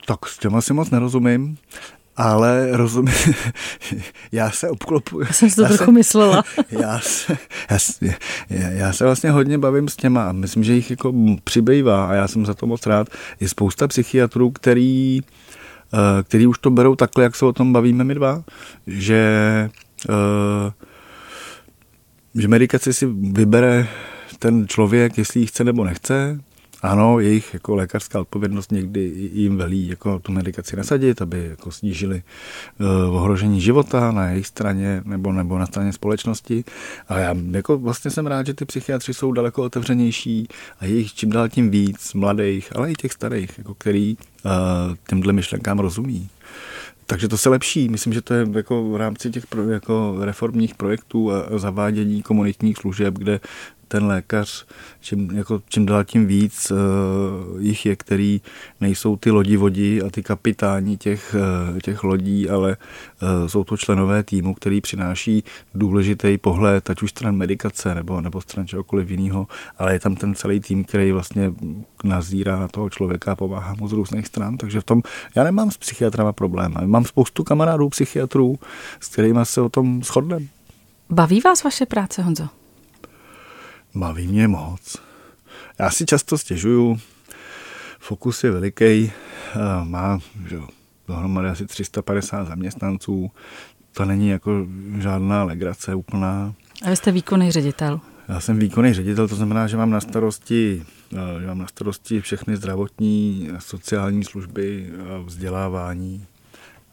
Tak 0.07 0.27
s 0.27 0.39
těma 0.39 0.61
si 0.61 0.73
moc 0.73 0.91
nerozumím, 0.91 1.59
ale 2.17 2.77
rozumím, 2.77 3.15
já 4.33 4.51
se 4.51 4.69
obklopuji. 4.69 5.27
Já 5.27 5.33
jsem 5.33 5.51
si 5.51 5.57
to 5.57 5.67
trochu 5.67 5.85
se, 5.85 5.93
myslela. 5.93 6.45
já, 6.71 7.01
se, 7.01 7.39
já, 7.71 7.79
já, 8.51 8.69
já 8.69 8.93
se 8.93 9.05
vlastně 9.05 9.31
hodně 9.31 9.59
bavím 9.59 9.89
s 9.89 9.97
těma, 9.97 10.33
myslím, 10.33 10.65
že 10.65 10.73
jich 10.73 10.91
jako 10.91 11.15
přibývá 11.45 12.07
a 12.07 12.15
já 12.15 12.29
jsem 12.29 12.47
za 12.47 12.55
to 12.55 12.67
moc 12.67 12.87
rád. 12.87 13.09
Je 13.41 13.49
spousta 13.49 13.89
psychiatrů, 13.89 14.51
který, 14.51 15.21
eh, 15.95 16.23
který 16.23 16.47
už 16.47 16.59
to 16.59 16.71
berou 16.71 16.95
takhle, 16.95 17.25
jak 17.25 17.37
se 17.37 17.47
o 17.47 17.53
tom 17.53 17.73
bavíme 17.73 18.05
my 18.05 18.15
dva, 18.15 18.43
že, 18.87 19.71
eh, 20.09 20.73
že 22.35 22.49
medikaci 22.49 22.93
si 22.93 23.07
vybere 23.07 23.89
ten 24.39 24.69
člověk, 24.69 25.19
jestli 25.19 25.41
ji 25.41 25.47
chce 25.47 25.65
nebo 25.65 25.85
nechce, 25.85 26.41
ano, 26.83 27.21
jejich 27.21 27.55
jako 27.55 27.75
lékařská 27.75 28.21
odpovědnost 28.21 28.73
někdy 28.73 29.31
jim 29.33 29.57
velí 29.57 29.89
jako 29.89 30.19
tu 30.19 30.33
medikaci 30.33 30.77
nasadit, 30.77 31.23
aby 31.23 31.47
jako 31.51 31.71
snížili 31.71 32.23
uh, 32.81 33.17
ohrožení 33.17 33.61
života 33.61 34.13
na 34.13 34.29
jejich 34.29 34.47
straně 34.47 35.03
nebo, 35.05 35.33
nebo 35.33 35.59
na 35.59 35.67
straně 35.67 35.93
společnosti. 35.93 36.65
A 37.09 37.19
já 37.19 37.35
jako 37.51 37.79
vlastně 37.79 38.11
jsem 38.11 38.27
rád, 38.27 38.47
že 38.47 38.55
ty 38.55 38.65
psychiatři 38.65 39.15
jsou 39.15 39.33
daleko 39.33 39.63
otevřenější 39.63 40.49
a 40.81 40.85
jejich 40.85 41.15
čím 41.15 41.31
dál 41.31 41.49
tím 41.49 41.71
víc 41.71 42.15
mladých, 42.15 42.77
ale 42.77 42.91
i 42.91 42.95
těch 42.95 43.13
starých, 43.13 43.59
jako 43.59 43.75
který 43.75 44.17
uh, 44.45 44.51
těmhle 45.09 45.33
myšlenkám 45.33 45.79
rozumí. 45.79 46.29
Takže 47.11 47.29
to 47.29 47.39
se 47.39 47.49
lepší. 47.49 47.89
Myslím, 47.89 48.13
že 48.13 48.23
to 48.23 48.35
je 48.35 48.47
jako 48.53 48.91
v 48.91 48.97
rámci 48.97 49.31
těch 49.31 49.47
pro, 49.47 49.69
jako 49.69 50.17
reformních 50.21 50.75
projektů 50.75 51.33
a 51.33 51.59
zavádění 51.59 52.23
komunitních 52.23 52.77
služeb, 52.77 53.15
kde 53.15 53.41
ten 53.91 54.07
lékař, 54.07 54.67
čím, 55.01 55.31
jako, 55.31 55.63
čím 55.69 55.87
dál 55.87 56.05
tím 56.05 56.27
víc 56.27 56.71
uh, 56.71 56.77
jich 57.61 57.87
je, 57.87 57.97
který 57.97 58.41
nejsou 58.81 59.17
ty 59.17 59.31
lodivodi 59.31 60.03
a 60.03 60.11
ty 60.11 60.23
kapitáni 60.23 60.97
těch, 60.97 61.35
uh, 61.73 61.79
těch 61.79 62.05
lodí, 62.05 62.51
ale 62.51 62.77
uh, 63.23 63.49
jsou 63.49 63.65
to 63.65 63.77
členové 63.77 64.23
týmu, 64.23 64.55
který 64.55 64.81
přináší 64.81 65.45
důležitý 65.75 66.39
pohled, 66.39 66.91
ať 66.91 67.03
už 67.03 67.11
stran 67.11 67.37
medikace 67.37 67.95
nebo, 67.95 68.21
nebo 68.21 68.41
stran 68.41 68.67
čehokoliv 68.67 69.11
jiného, 69.11 69.47
ale 69.79 69.93
je 69.93 70.01
tam 70.01 70.15
ten 70.15 70.35
celý 70.35 70.61
tým, 70.61 70.85
který 70.85 71.13
vlastně 71.13 71.53
nazírá 72.05 72.59
na 72.61 72.69
toho 72.69 72.91
člověka 72.91 73.33
a 73.33 73.37
pomáhá 73.37 73.75
mu 73.75 73.89
z 73.89 73.93
různých 73.93 74.27
stran, 74.27 74.57
takže 74.57 74.81
v 74.81 74.85
tom 74.85 75.03
já 75.35 75.45
nemám 75.45 75.71
s 75.71 75.77
psychiatrama 75.77 76.33
problém. 76.33 76.75
Mám 76.85 77.05
spoustu 77.05 77.45
kamarádů 77.45 77.89
psychiatrů, 77.89 78.59
s 79.01 79.09
kterými 79.09 79.41
se 79.43 79.61
o 79.61 79.69
tom 79.69 80.03
shodneme. 80.03 80.47
Baví 81.11 81.41
vás 81.41 81.65
vaše 81.65 81.87
práce, 81.87 82.23
Honzo? 82.23 82.60
Baví 83.95 84.27
mě 84.27 84.49
moc. 84.49 84.97
Já 85.79 85.91
si 85.91 86.07
často 86.07 86.39
stěžuju, 86.39 87.01
Fokus 87.99 88.45
je 88.45 88.51
veliký, 88.51 89.13
má 89.85 90.19
že, 90.49 90.59
dohromady 91.09 91.49
asi 91.49 91.67
350 91.67 92.45
zaměstnanců, 92.45 93.31
to 93.93 94.05
není 94.05 94.29
jako 94.29 94.67
žádná 94.99 95.45
legrace 95.45 95.95
úplná. 95.95 96.55
A 96.85 96.91
vy 96.91 96.97
jste 96.97 97.13
výkonný 97.13 97.51
ředitel? 97.51 98.01
Já 98.29 98.41
jsem 98.41 98.59
výkonný 98.59 98.93
ředitel, 98.93 99.29
to 99.29 99.35
znamená, 99.35 99.67
že 99.67 99.77
mám 99.77 99.91
na 99.91 100.01
starosti, 100.01 100.85
že 101.41 101.47
mám 101.47 101.59
na 101.59 101.67
starosti 101.67 102.21
všechny 102.21 102.57
zdravotní, 102.57 103.49
sociální 103.59 104.25
služby, 104.25 104.91
vzdělávání 105.25 106.27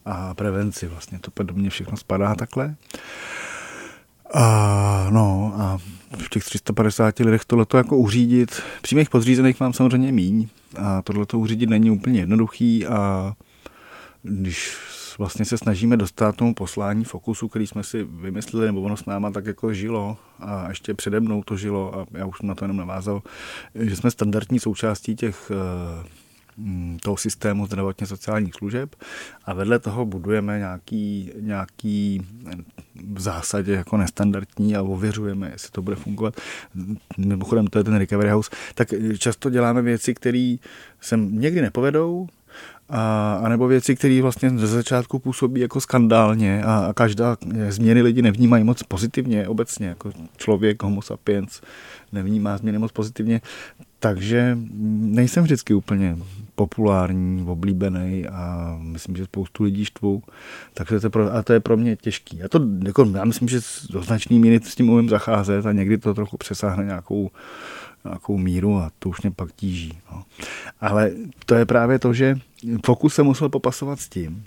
a 0.04 0.34
prevenci. 0.34 0.86
Vlastně 0.86 1.18
to 1.18 1.42
do 1.42 1.54
mě 1.54 1.70
všechno 1.70 1.96
spadá 1.96 2.34
takhle. 2.34 2.74
A, 4.34 5.06
no 5.10 5.54
a 5.56 5.78
v 6.18 6.28
těch 6.28 6.44
350 6.44 7.18
lidech 7.18 7.44
tohleto 7.44 7.76
jako 7.76 7.96
uřídit. 7.96 8.62
Přímých 8.82 9.10
podřízených 9.10 9.60
mám 9.60 9.72
samozřejmě 9.72 10.12
míň 10.12 10.48
a 10.76 11.02
tohleto 11.02 11.38
uřídit 11.38 11.70
není 11.70 11.90
úplně 11.90 12.20
jednoduchý 12.20 12.86
a 12.86 13.32
když 14.22 14.76
vlastně 15.18 15.44
se 15.44 15.58
snažíme 15.58 15.96
dostat 15.96 16.36
tomu 16.36 16.54
poslání 16.54 17.04
fokusu, 17.04 17.48
který 17.48 17.66
jsme 17.66 17.82
si 17.82 18.04
vymysleli, 18.04 18.66
nebo 18.66 18.80
ono 18.80 18.96
s 18.96 19.06
náma 19.06 19.30
tak 19.30 19.46
jako 19.46 19.74
žilo 19.74 20.16
a 20.40 20.68
ještě 20.68 20.94
přede 20.94 21.20
mnou 21.20 21.42
to 21.42 21.56
žilo 21.56 21.98
a 21.98 22.06
já 22.12 22.26
už 22.26 22.38
jsem 22.38 22.48
na 22.48 22.54
to 22.54 22.64
jenom 22.64 22.76
navázal, 22.76 23.22
že 23.74 23.96
jsme 23.96 24.10
standardní 24.10 24.60
součástí 24.60 25.16
těch 25.16 25.50
eh, 25.54 26.08
toho 27.02 27.16
systému 27.16 27.66
zdravotně 27.66 28.06
sociálních 28.06 28.54
služeb 28.54 28.96
a 29.44 29.54
vedle 29.54 29.78
toho 29.78 30.06
budujeme 30.06 30.58
nějaký, 30.58 31.30
nějaký 31.40 32.26
v 33.14 33.20
zásadě 33.20 33.72
jako 33.72 33.96
nestandardní 33.96 34.76
a 34.76 34.82
ověřujeme, 34.82 35.50
jestli 35.52 35.70
to 35.70 35.82
bude 35.82 35.96
fungovat. 35.96 36.40
Mimochodem, 37.18 37.66
to 37.66 37.78
je 37.78 37.84
ten 37.84 37.96
recovery 37.96 38.30
house. 38.30 38.50
Tak 38.74 38.88
často 39.18 39.50
děláme 39.50 39.82
věci, 39.82 40.14
které 40.14 40.56
se 41.00 41.16
někdy 41.16 41.60
nepovedou, 41.60 42.28
a, 42.88 43.34
a 43.44 43.48
nebo 43.48 43.68
věci, 43.68 43.96
které 43.96 44.22
vlastně 44.22 44.50
ze 44.50 44.66
začátku 44.66 45.18
působí 45.18 45.60
jako 45.60 45.80
skandálně 45.80 46.62
a, 46.64 46.78
a 46.78 46.92
každá 46.92 47.36
změny 47.68 48.02
lidi 48.02 48.22
nevnímají 48.22 48.64
moc 48.64 48.82
pozitivně 48.82 49.48
obecně, 49.48 49.86
jako 49.86 50.12
člověk, 50.36 50.82
homo 50.82 51.02
sapiens 51.02 51.60
nevnímá 52.12 52.56
změny 52.58 52.78
moc 52.78 52.92
pozitivně, 52.92 53.40
takže 54.00 54.58
nejsem 55.00 55.44
vždycky 55.44 55.74
úplně 55.74 56.16
populární, 56.54 57.46
oblíbený 57.46 58.26
a 58.26 58.76
myslím, 58.82 59.16
že 59.16 59.24
spoustu 59.24 59.64
lidí 59.64 59.84
štvu, 59.84 60.22
takže 60.74 61.00
to 61.00 61.06
je 61.06 61.10
pro, 61.10 61.34
a 61.34 61.42
to 61.42 61.52
je 61.52 61.60
pro 61.60 61.76
mě 61.76 61.96
těžký. 61.96 62.38
Já, 62.38 62.48
to, 62.48 62.60
jako, 62.86 63.04
já 63.14 63.24
myslím, 63.24 63.48
že 63.48 63.60
do 63.90 64.02
značný 64.02 64.38
míry 64.38 64.60
s 64.62 64.74
tím 64.74 64.90
umím 64.90 65.08
zacházet 65.08 65.66
a 65.66 65.72
někdy 65.72 65.98
to 65.98 66.14
trochu 66.14 66.36
přesáhne 66.36 66.84
nějakou, 66.84 67.30
nějakou 68.04 68.38
míru 68.38 68.76
a 68.76 68.90
to 68.98 69.08
už 69.08 69.22
mě 69.22 69.30
pak 69.30 69.52
tíží. 69.52 69.98
No. 70.12 70.24
Ale 70.80 71.10
to 71.46 71.54
je 71.54 71.66
právě 71.66 71.98
to, 71.98 72.12
že 72.12 72.38
Fokus 72.86 73.14
se 73.14 73.22
musel 73.22 73.48
popasovat 73.48 74.00
s 74.00 74.08
tím, 74.08 74.44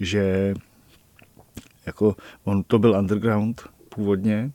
že 0.00 0.54
jako 1.86 2.16
on 2.44 2.62
to 2.62 2.78
byl 2.78 2.96
underground 2.98 3.62
původně, 3.88 4.50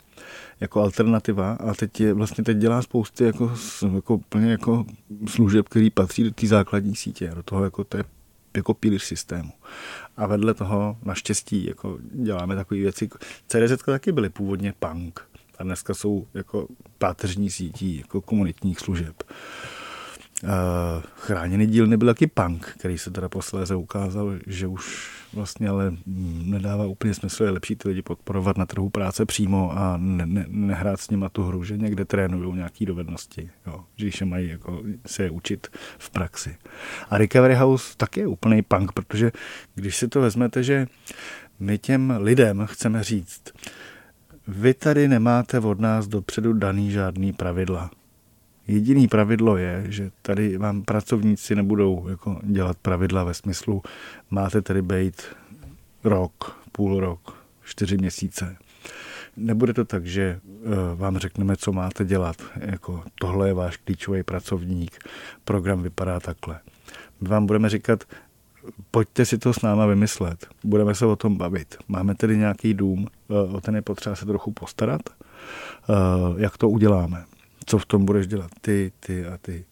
jako 0.59 0.81
alternativa 0.81 1.51
a 1.51 1.73
teď 1.73 1.99
je, 1.99 2.13
vlastně 2.13 2.43
teď 2.43 2.57
dělá 2.57 2.81
spousty 2.81 3.23
jako, 3.23 3.53
jako 3.95 4.17
plně 4.17 4.51
jako 4.51 4.85
služeb, 5.27 5.69
který 5.69 5.89
patří 5.89 6.23
do 6.23 6.31
té 6.31 6.47
základní 6.47 6.95
sítě, 6.95 7.31
do 7.35 7.43
toho 7.43 7.63
jako 7.63 7.85
je 7.97 8.03
jako 8.55 8.73
pilíř 8.73 9.03
systému. 9.03 9.51
A 10.17 10.27
vedle 10.27 10.53
toho 10.53 10.97
naštěstí 11.03 11.65
jako 11.65 11.97
děláme 12.01 12.55
takové 12.55 12.79
věci. 12.79 13.09
CDZ 13.47 13.83
taky 13.85 14.11
byly 14.11 14.29
původně 14.29 14.73
punk 14.79 15.21
a 15.57 15.63
dneska 15.63 15.93
jsou 15.93 16.27
jako 16.33 16.67
páteřní 16.97 17.49
sítí 17.49 17.97
jako 17.97 18.21
komunitních 18.21 18.79
služeb. 18.79 19.23
Eh, 20.43 20.47
chráněný 21.15 21.67
díl 21.67 21.87
nebyl 21.87 22.07
taky 22.07 22.27
punk, 22.27 22.65
který 22.79 22.97
se 22.97 23.11
teda 23.11 23.29
posléze 23.29 23.75
ukázal, 23.75 24.33
že 24.47 24.67
už 24.67 25.11
vlastně 25.35 25.69
ale 25.69 25.93
nedává 26.43 26.85
úplně 26.85 27.13
smysl, 27.13 27.43
je 27.43 27.49
lepší 27.49 27.75
ty 27.75 27.87
lidi 27.87 28.01
podporovat 28.01 28.57
na 28.57 28.65
trhu 28.65 28.89
práce 28.89 29.25
přímo 29.25 29.71
a 29.77 29.97
ne, 29.97 30.25
ne, 30.25 30.45
nehrát 30.47 30.99
s 30.99 31.09
nima 31.09 31.29
tu 31.29 31.43
hru, 31.43 31.63
že 31.63 31.77
někde 31.77 32.05
trénují 32.05 32.55
nějaké 32.55 32.85
dovednosti, 32.85 33.49
jo, 33.67 33.83
že 33.95 34.09
je 34.21 34.25
mají 34.25 34.49
jako, 34.49 34.81
se 35.05 35.23
je 35.23 35.29
učit 35.29 35.67
v 35.97 36.09
praxi. 36.09 36.55
A 37.09 37.17
Recovery 37.17 37.55
House 37.55 37.93
taky 37.97 38.19
je 38.19 38.27
úplný 38.27 38.61
punk, 38.61 38.91
protože 38.91 39.31
když 39.75 39.97
si 39.97 40.07
to 40.07 40.21
vezmete, 40.21 40.63
že 40.63 40.87
my 41.59 41.77
těm 41.77 42.13
lidem 42.17 42.65
chceme 42.65 43.03
říct, 43.03 43.43
vy 44.47 44.73
tady 44.73 45.07
nemáte 45.07 45.59
od 45.59 45.79
nás 45.79 46.07
dopředu 46.07 46.53
daný 46.53 46.91
žádný 46.91 47.33
pravidla 47.33 47.91
Jediný 48.67 49.07
pravidlo 49.07 49.57
je, 49.57 49.83
že 49.89 50.11
tady 50.21 50.57
vám 50.57 50.81
pracovníci 50.81 51.55
nebudou 51.55 52.07
jako 52.09 52.39
dělat 52.43 52.77
pravidla 52.77 53.23
ve 53.23 53.33
smyslu, 53.33 53.81
máte 54.29 54.61
tady 54.61 54.81
být 54.81 55.21
rok, 56.03 56.59
půl 56.71 56.99
rok, 56.99 57.45
čtyři 57.65 57.97
měsíce. 57.97 58.57
Nebude 59.37 59.73
to 59.73 59.85
tak, 59.85 60.05
že 60.05 60.21
eh, 60.21 60.69
vám 60.95 61.17
řekneme, 61.17 61.55
co 61.55 61.71
máte 61.71 62.05
dělat. 62.05 62.35
Jako 62.55 63.03
tohle 63.19 63.47
je 63.47 63.53
váš 63.53 63.77
klíčový 63.77 64.23
pracovník, 64.23 64.99
program 65.43 65.83
vypadá 65.83 66.19
takhle. 66.19 66.59
My 67.21 67.29
vám 67.29 67.45
budeme 67.45 67.69
říkat, 67.69 68.03
pojďte 68.91 69.25
si 69.25 69.37
to 69.37 69.53
s 69.53 69.61
náma 69.61 69.85
vymyslet, 69.85 70.47
budeme 70.63 70.95
se 70.95 71.05
o 71.05 71.15
tom 71.15 71.37
bavit. 71.37 71.75
Máme 71.87 72.15
tedy 72.15 72.37
nějaký 72.37 72.73
dům, 72.73 73.07
eh, 73.29 73.33
o 73.33 73.61
ten 73.61 73.75
je 73.75 73.81
potřeba 73.81 74.15
se 74.15 74.25
trochu 74.25 74.51
postarat, 74.51 75.01
eh, 75.09 75.93
jak 76.37 76.57
to 76.57 76.69
uděláme 76.69 77.25
co 77.65 77.77
v 77.77 77.85
tom 77.85 78.05
budeš 78.05 78.27
dělat 78.27 78.51
ty, 78.61 78.91
ty 78.99 79.25
a 79.25 79.37
ty. 79.37 79.65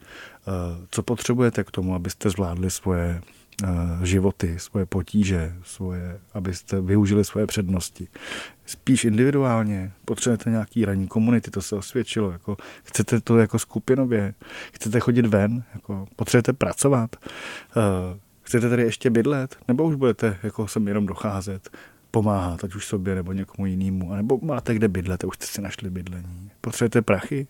Eh, 0.47 0.51
co 0.89 1.03
potřebujete 1.03 1.63
k 1.63 1.71
tomu, 1.71 1.95
abyste 1.95 2.29
zvládli 2.29 2.71
svoje 2.71 3.21
eh, 3.63 3.67
životy, 4.05 4.59
svoje 4.59 4.85
potíže, 4.85 5.53
svoje, 5.63 6.19
abyste 6.33 6.81
využili 6.81 7.25
svoje 7.25 7.47
přednosti. 7.47 8.07
Spíš 8.65 9.03
individuálně, 9.05 9.91
potřebujete 10.05 10.49
nějaký 10.49 10.85
ranní 10.85 11.07
komunity, 11.07 11.51
to 11.51 11.61
se 11.61 11.75
osvědčilo, 11.75 12.31
jako 12.31 12.57
chcete 12.83 13.21
to 13.21 13.37
jako 13.37 13.59
skupinově, 13.59 14.33
chcete 14.73 14.99
chodit 14.99 15.25
ven, 15.25 15.63
jako 15.73 16.07
potřebujete 16.15 16.53
pracovat, 16.53 17.15
eh, 17.15 18.19
chcete 18.41 18.69
tady 18.69 18.83
ještě 18.83 19.09
bydlet, 19.09 19.57
nebo 19.67 19.83
už 19.83 19.95
budete 19.95 20.37
jako 20.43 20.67
sem 20.67 20.87
jenom 20.87 21.05
docházet, 21.05 21.69
pomáhat, 22.11 22.63
ať 22.63 22.75
už 22.75 22.85
sobě 22.85 23.15
nebo 23.15 23.33
někomu 23.33 23.65
jinému, 23.65 24.15
nebo 24.15 24.39
máte 24.41 24.73
kde 24.73 24.87
bydlet 24.87 25.23
už 25.23 25.35
jste 25.35 25.45
si 25.45 25.61
našli 25.61 25.89
bydlení. 25.89 26.51
Potřebujete 26.61 27.01
prachy, 27.01 27.47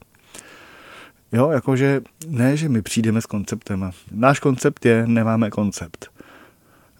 Jo, 1.33 1.51
jakože 1.51 2.01
ne, 2.27 2.57
že 2.57 2.69
my 2.69 2.81
přijdeme 2.81 3.21
s 3.21 3.25
konceptem. 3.25 3.91
Náš 4.11 4.39
koncept 4.39 4.85
je, 4.85 5.07
nemáme 5.07 5.49
koncept. 5.49 6.09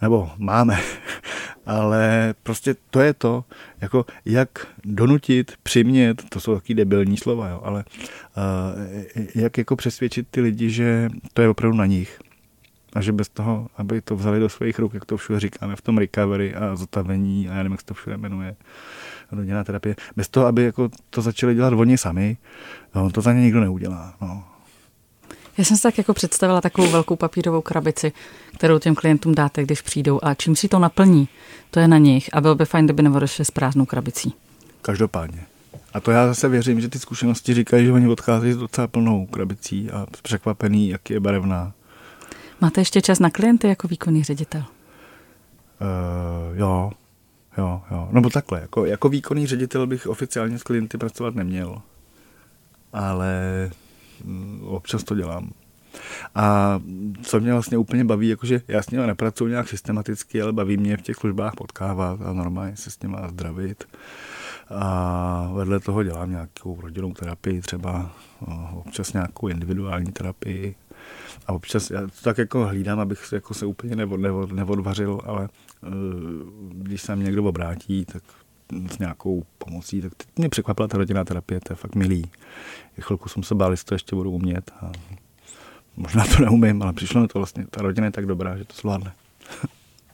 Nebo 0.01 0.31
máme, 0.37 0.79
ale 1.65 2.33
prostě 2.43 2.75
to 2.89 2.99
je 2.99 3.13
to, 3.13 3.43
jako 3.81 4.05
jak 4.25 4.49
donutit, 4.83 5.53
přimět, 5.63 6.29
to 6.29 6.39
jsou 6.39 6.55
taky 6.55 6.73
debilní 6.73 7.17
slova, 7.17 7.49
jo, 7.49 7.61
ale 7.63 7.85
uh, 9.15 9.23
jak 9.35 9.57
jako 9.57 9.75
přesvědčit 9.75 10.27
ty 10.31 10.41
lidi, 10.41 10.69
že 10.69 11.09
to 11.33 11.41
je 11.41 11.49
opravdu 11.49 11.77
na 11.77 11.85
nich. 11.85 12.19
A 12.93 13.01
že 13.01 13.11
bez 13.11 13.29
toho, 13.29 13.67
aby 13.77 14.01
to 14.01 14.15
vzali 14.15 14.39
do 14.39 14.49
svých 14.49 14.79
ruk, 14.79 14.93
jak 14.93 15.05
to 15.05 15.17
všude 15.17 15.39
říkáme 15.39 15.75
v 15.75 15.81
tom 15.81 15.97
recovery 15.97 16.55
a 16.55 16.75
zotavení, 16.75 17.49
a 17.49 17.51
já 17.51 17.57
nevím, 17.57 17.71
jak 17.71 17.81
se 17.81 17.85
to 17.85 17.93
všude 17.93 18.17
jmenuje, 18.17 18.55
rodinná 19.35 19.63
terapie, 19.63 19.95
bez 20.15 20.29
toho, 20.29 20.45
aby 20.45 20.63
jako 20.63 20.89
to 21.09 21.21
začali 21.21 21.55
dělat 21.55 21.73
oni 21.73 21.97
sami, 21.97 22.37
no, 22.95 23.09
to 23.09 23.21
za 23.21 23.33
ně 23.33 23.41
nikdo 23.41 23.59
neudělá. 23.59 24.13
No. 24.21 24.43
Já 25.57 25.63
jsem 25.63 25.77
si 25.77 25.83
tak 25.83 25.97
jako 25.97 26.13
představila 26.13 26.61
takovou 26.61 26.91
velkou 26.91 27.15
papírovou 27.15 27.61
krabici, 27.61 28.11
kterou 28.57 28.79
těm 28.79 28.95
klientům 28.95 29.35
dáte, 29.35 29.63
když 29.63 29.81
přijdou 29.81 30.19
a 30.23 30.33
čím 30.33 30.55
si 30.55 30.67
to 30.67 30.79
naplní, 30.79 31.27
to 31.71 31.79
je 31.79 31.87
na 31.87 31.97
nich 31.97 32.29
a 32.33 32.41
bylo 32.41 32.55
by 32.55 32.65
fajn, 32.65 32.85
kdyby 32.85 33.03
neodešli 33.03 33.45
s 33.45 33.51
prázdnou 33.51 33.85
krabicí. 33.85 34.33
Každopádně. 34.81 35.45
A 35.93 35.99
to 35.99 36.11
já 36.11 36.27
zase 36.27 36.49
věřím, 36.49 36.81
že 36.81 36.89
ty 36.89 36.99
zkušenosti 36.99 37.53
říkají, 37.53 37.85
že 37.85 37.91
oni 37.91 38.07
odcházejí 38.07 38.53
s 38.53 38.57
docela 38.57 38.87
plnou 38.87 39.25
krabicí 39.25 39.91
a 39.91 40.05
překvapený, 40.21 40.89
jak 40.89 41.09
je 41.09 41.19
barevná. 41.19 41.73
Máte 42.61 42.81
ještě 42.81 43.01
čas 43.01 43.19
na 43.19 43.29
klienty 43.29 43.67
jako 43.67 43.87
výkonný 43.87 44.23
ředitel? 44.23 44.63
Uh, 45.81 46.57
jo, 46.57 46.91
jo, 47.57 47.81
jo. 47.91 48.07
No 48.11 48.21
bo 48.21 48.29
takhle, 48.29 48.61
jako, 48.61 48.85
jako 48.85 49.09
výkonný 49.09 49.47
ředitel 49.47 49.87
bych 49.87 50.07
oficiálně 50.07 50.59
s 50.59 50.63
klienty 50.63 50.97
pracovat 50.97 51.35
neměl. 51.35 51.81
Ale 52.93 53.71
mm, 54.23 54.63
občas 54.63 55.03
to 55.03 55.15
dělám. 55.15 55.51
A 56.35 56.79
co 57.21 57.39
mě 57.39 57.53
vlastně 57.53 57.77
úplně 57.77 58.05
baví, 58.05 58.27
jakože 58.27 58.61
já 58.67 58.81
s 58.81 58.89
nimi 58.89 59.07
nepracuji 59.07 59.47
nějak 59.47 59.69
systematicky, 59.69 60.41
ale 60.41 60.53
baví 60.53 60.77
mě 60.77 60.97
v 60.97 61.01
těch 61.01 61.15
službách 61.15 61.53
potkávat 61.55 62.21
a 62.21 62.33
normálně 62.33 62.75
se 62.75 62.91
s 62.91 62.99
nimi 62.99 63.17
zdravit. 63.29 63.83
A 64.69 65.51
vedle 65.53 65.79
toho 65.79 66.03
dělám 66.03 66.31
nějakou 66.31 66.81
rodinnou 66.81 67.13
terapii, 67.13 67.61
třeba 67.61 68.11
občas 68.73 69.13
nějakou 69.13 69.47
individuální 69.47 70.11
terapii. 70.11 70.75
A 71.47 71.53
občas 71.53 71.91
já 71.91 72.01
to 72.01 72.21
tak 72.23 72.37
jako 72.37 72.65
hlídám, 72.65 72.99
abych 72.99 73.25
se, 73.25 73.35
jako 73.35 73.53
se 73.53 73.65
úplně 73.65 73.95
nevod, 73.95 74.19
nevod, 74.19 74.51
nevodvařil, 74.51 75.21
ale 75.25 75.49
když 76.71 77.01
se 77.01 77.15
mě 77.15 77.25
někdo 77.25 77.43
obrátí, 77.43 78.05
tak 78.05 78.23
s 78.91 78.99
nějakou 78.99 79.43
pomocí, 79.57 80.01
tak 80.01 80.11
mě 80.35 80.49
překvapila 80.49 80.87
ta 80.87 80.97
rodinná 80.97 81.23
terapie, 81.25 81.59
to 81.59 81.73
je 81.73 81.77
fakt 81.77 81.95
milý. 81.95 82.31
Chvilku 83.01 83.29
jsem 83.29 83.43
se 83.43 83.55
bál, 83.55 83.71
jestli 83.71 83.85
to 83.85 83.95
ještě 83.95 84.15
budu 84.15 84.31
umět 84.31 84.71
a 84.81 84.91
možná 85.97 86.25
to 86.25 86.43
neumím, 86.43 86.81
ale 86.81 86.93
přišlo 86.93 87.21
mi 87.21 87.27
to 87.27 87.39
vlastně, 87.39 87.65
ta 87.69 87.81
rodina 87.81 88.05
je 88.05 88.11
tak 88.11 88.25
dobrá, 88.25 88.57
že 88.57 88.65
to 88.65 88.73
zvládne. 88.75 89.13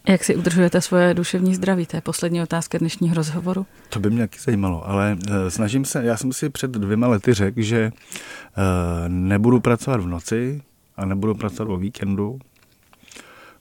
Jak 0.08 0.24
si 0.24 0.36
udržujete 0.36 0.82
svoje 0.82 1.14
duševní 1.14 1.56
zdraví? 1.56 1.86
To 1.86 1.98
je 1.98 2.02
poslední 2.02 2.42
otázka 2.42 2.78
dnešního 2.78 3.16
rozhovoru. 3.16 3.66
To 3.90 4.00
by 4.00 4.10
mě 4.10 4.28
taky 4.28 4.40
zajímalo, 4.40 4.88
ale 4.88 5.18
uh, 5.30 5.36
snažím 5.48 5.86
se, 5.86 6.04
já 6.04 6.18
jsem 6.18 6.34
si 6.34 6.50
před 6.50 6.72
dvěma 6.72 7.08
lety 7.08 7.34
řekl, 7.34 7.62
že 7.62 7.92
uh, 7.92 8.64
nebudu 9.08 9.60
pracovat 9.60 10.02
v 10.02 10.08
noci 10.08 10.62
a 10.98 11.06
nebudu 11.06 11.36
pracovat 11.36 11.74
o 11.74 11.78
víkendu. 11.78 12.40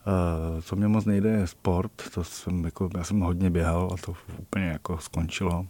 Uh, 0.09 0.61
co 0.61 0.77
mě 0.77 0.89
moc 0.89 1.05
nejde 1.05 1.29
je 1.31 1.47
sport, 1.47 1.93
to 2.15 2.25
jsem 2.25 2.65
jako, 2.65 2.91
já 2.97 3.05
jsem 3.05 3.21
hodně 3.21 3.51
běhal 3.51 3.91
a 3.95 3.97
to 4.07 4.15
úplně 4.39 4.67
jako 4.67 4.99
skončilo. 4.99 5.67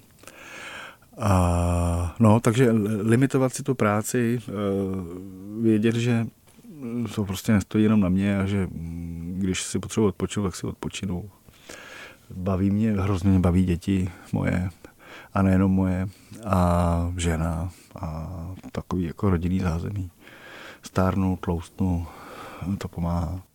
A, 1.19 2.17
no, 2.21 2.41
takže 2.41 2.71
limitovat 3.03 3.55
si 3.55 3.63
tu 3.63 3.75
práci, 3.75 4.41
uh, 4.49 5.63
vědět, 5.63 5.95
že 5.95 6.27
to 7.15 7.25
prostě 7.25 7.53
nestojí 7.53 7.85
jenom 7.85 8.01
na 8.01 8.09
mě 8.09 8.39
a 8.39 8.47
že 8.47 8.69
když 9.33 9.63
si 9.63 9.79
potřebuji 9.79 10.07
odpočinout, 10.07 10.45
tak 10.45 10.57
si 10.57 10.67
odpočinu. 10.67 11.31
Baví 12.35 12.71
mě, 12.71 12.93
hrozně 12.93 13.31
mě 13.31 13.39
baví 13.39 13.65
děti 13.65 14.11
moje 14.33 14.71
a 15.35 15.43
nejenom 15.43 15.73
moje 15.73 16.09
a 16.47 17.13
žena 17.17 17.71
a 18.01 18.31
takový 18.73 19.05
jako 19.05 19.31
rodinný 19.31 19.61
zázemí. 19.61 20.11
Stárnu, 20.83 21.37
tloustnu, 21.37 22.07
to 22.79 22.89
pomáhá. 22.89 23.48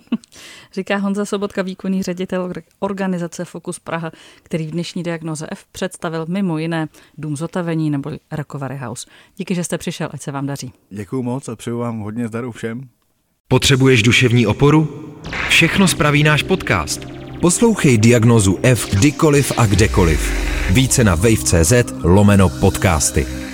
Říká 0.72 0.96
Honza 0.96 1.24
Sobotka, 1.24 1.62
výkonný 1.62 2.02
ředitel 2.02 2.52
organizace 2.78 3.44
Focus 3.44 3.78
Praha, 3.78 4.10
který 4.42 4.66
v 4.66 4.70
dnešní 4.70 5.02
diagnoze 5.02 5.46
F 5.50 5.64
představil 5.72 6.26
mimo 6.28 6.58
jiné 6.58 6.88
Dům 7.18 7.36
zotavení 7.36 7.90
nebo 7.90 8.10
Recovery 8.32 8.76
House. 8.76 9.06
Díky, 9.36 9.54
že 9.54 9.64
jste 9.64 9.78
přišel, 9.78 10.08
ať 10.12 10.22
se 10.22 10.32
vám 10.32 10.46
daří. 10.46 10.72
Děkuji 10.90 11.22
moc 11.22 11.48
a 11.48 11.56
přeju 11.56 11.78
vám 11.78 12.00
hodně 12.00 12.28
zdaru 12.28 12.52
všem. 12.52 12.88
Potřebuješ 13.48 14.02
duševní 14.02 14.46
oporu? 14.46 14.88
Všechno 15.48 15.88
spraví 15.88 16.22
náš 16.22 16.42
podcast. 16.42 17.00
Poslouchej 17.40 17.98
diagnozu 17.98 18.58
F 18.62 18.90
kdykoliv 18.94 19.52
a 19.56 19.66
kdekoliv. 19.66 20.32
Více 20.70 21.04
na 21.04 21.14
wave.cz 21.14 21.72
lomeno 22.02 22.48
podcasty. 22.48 23.51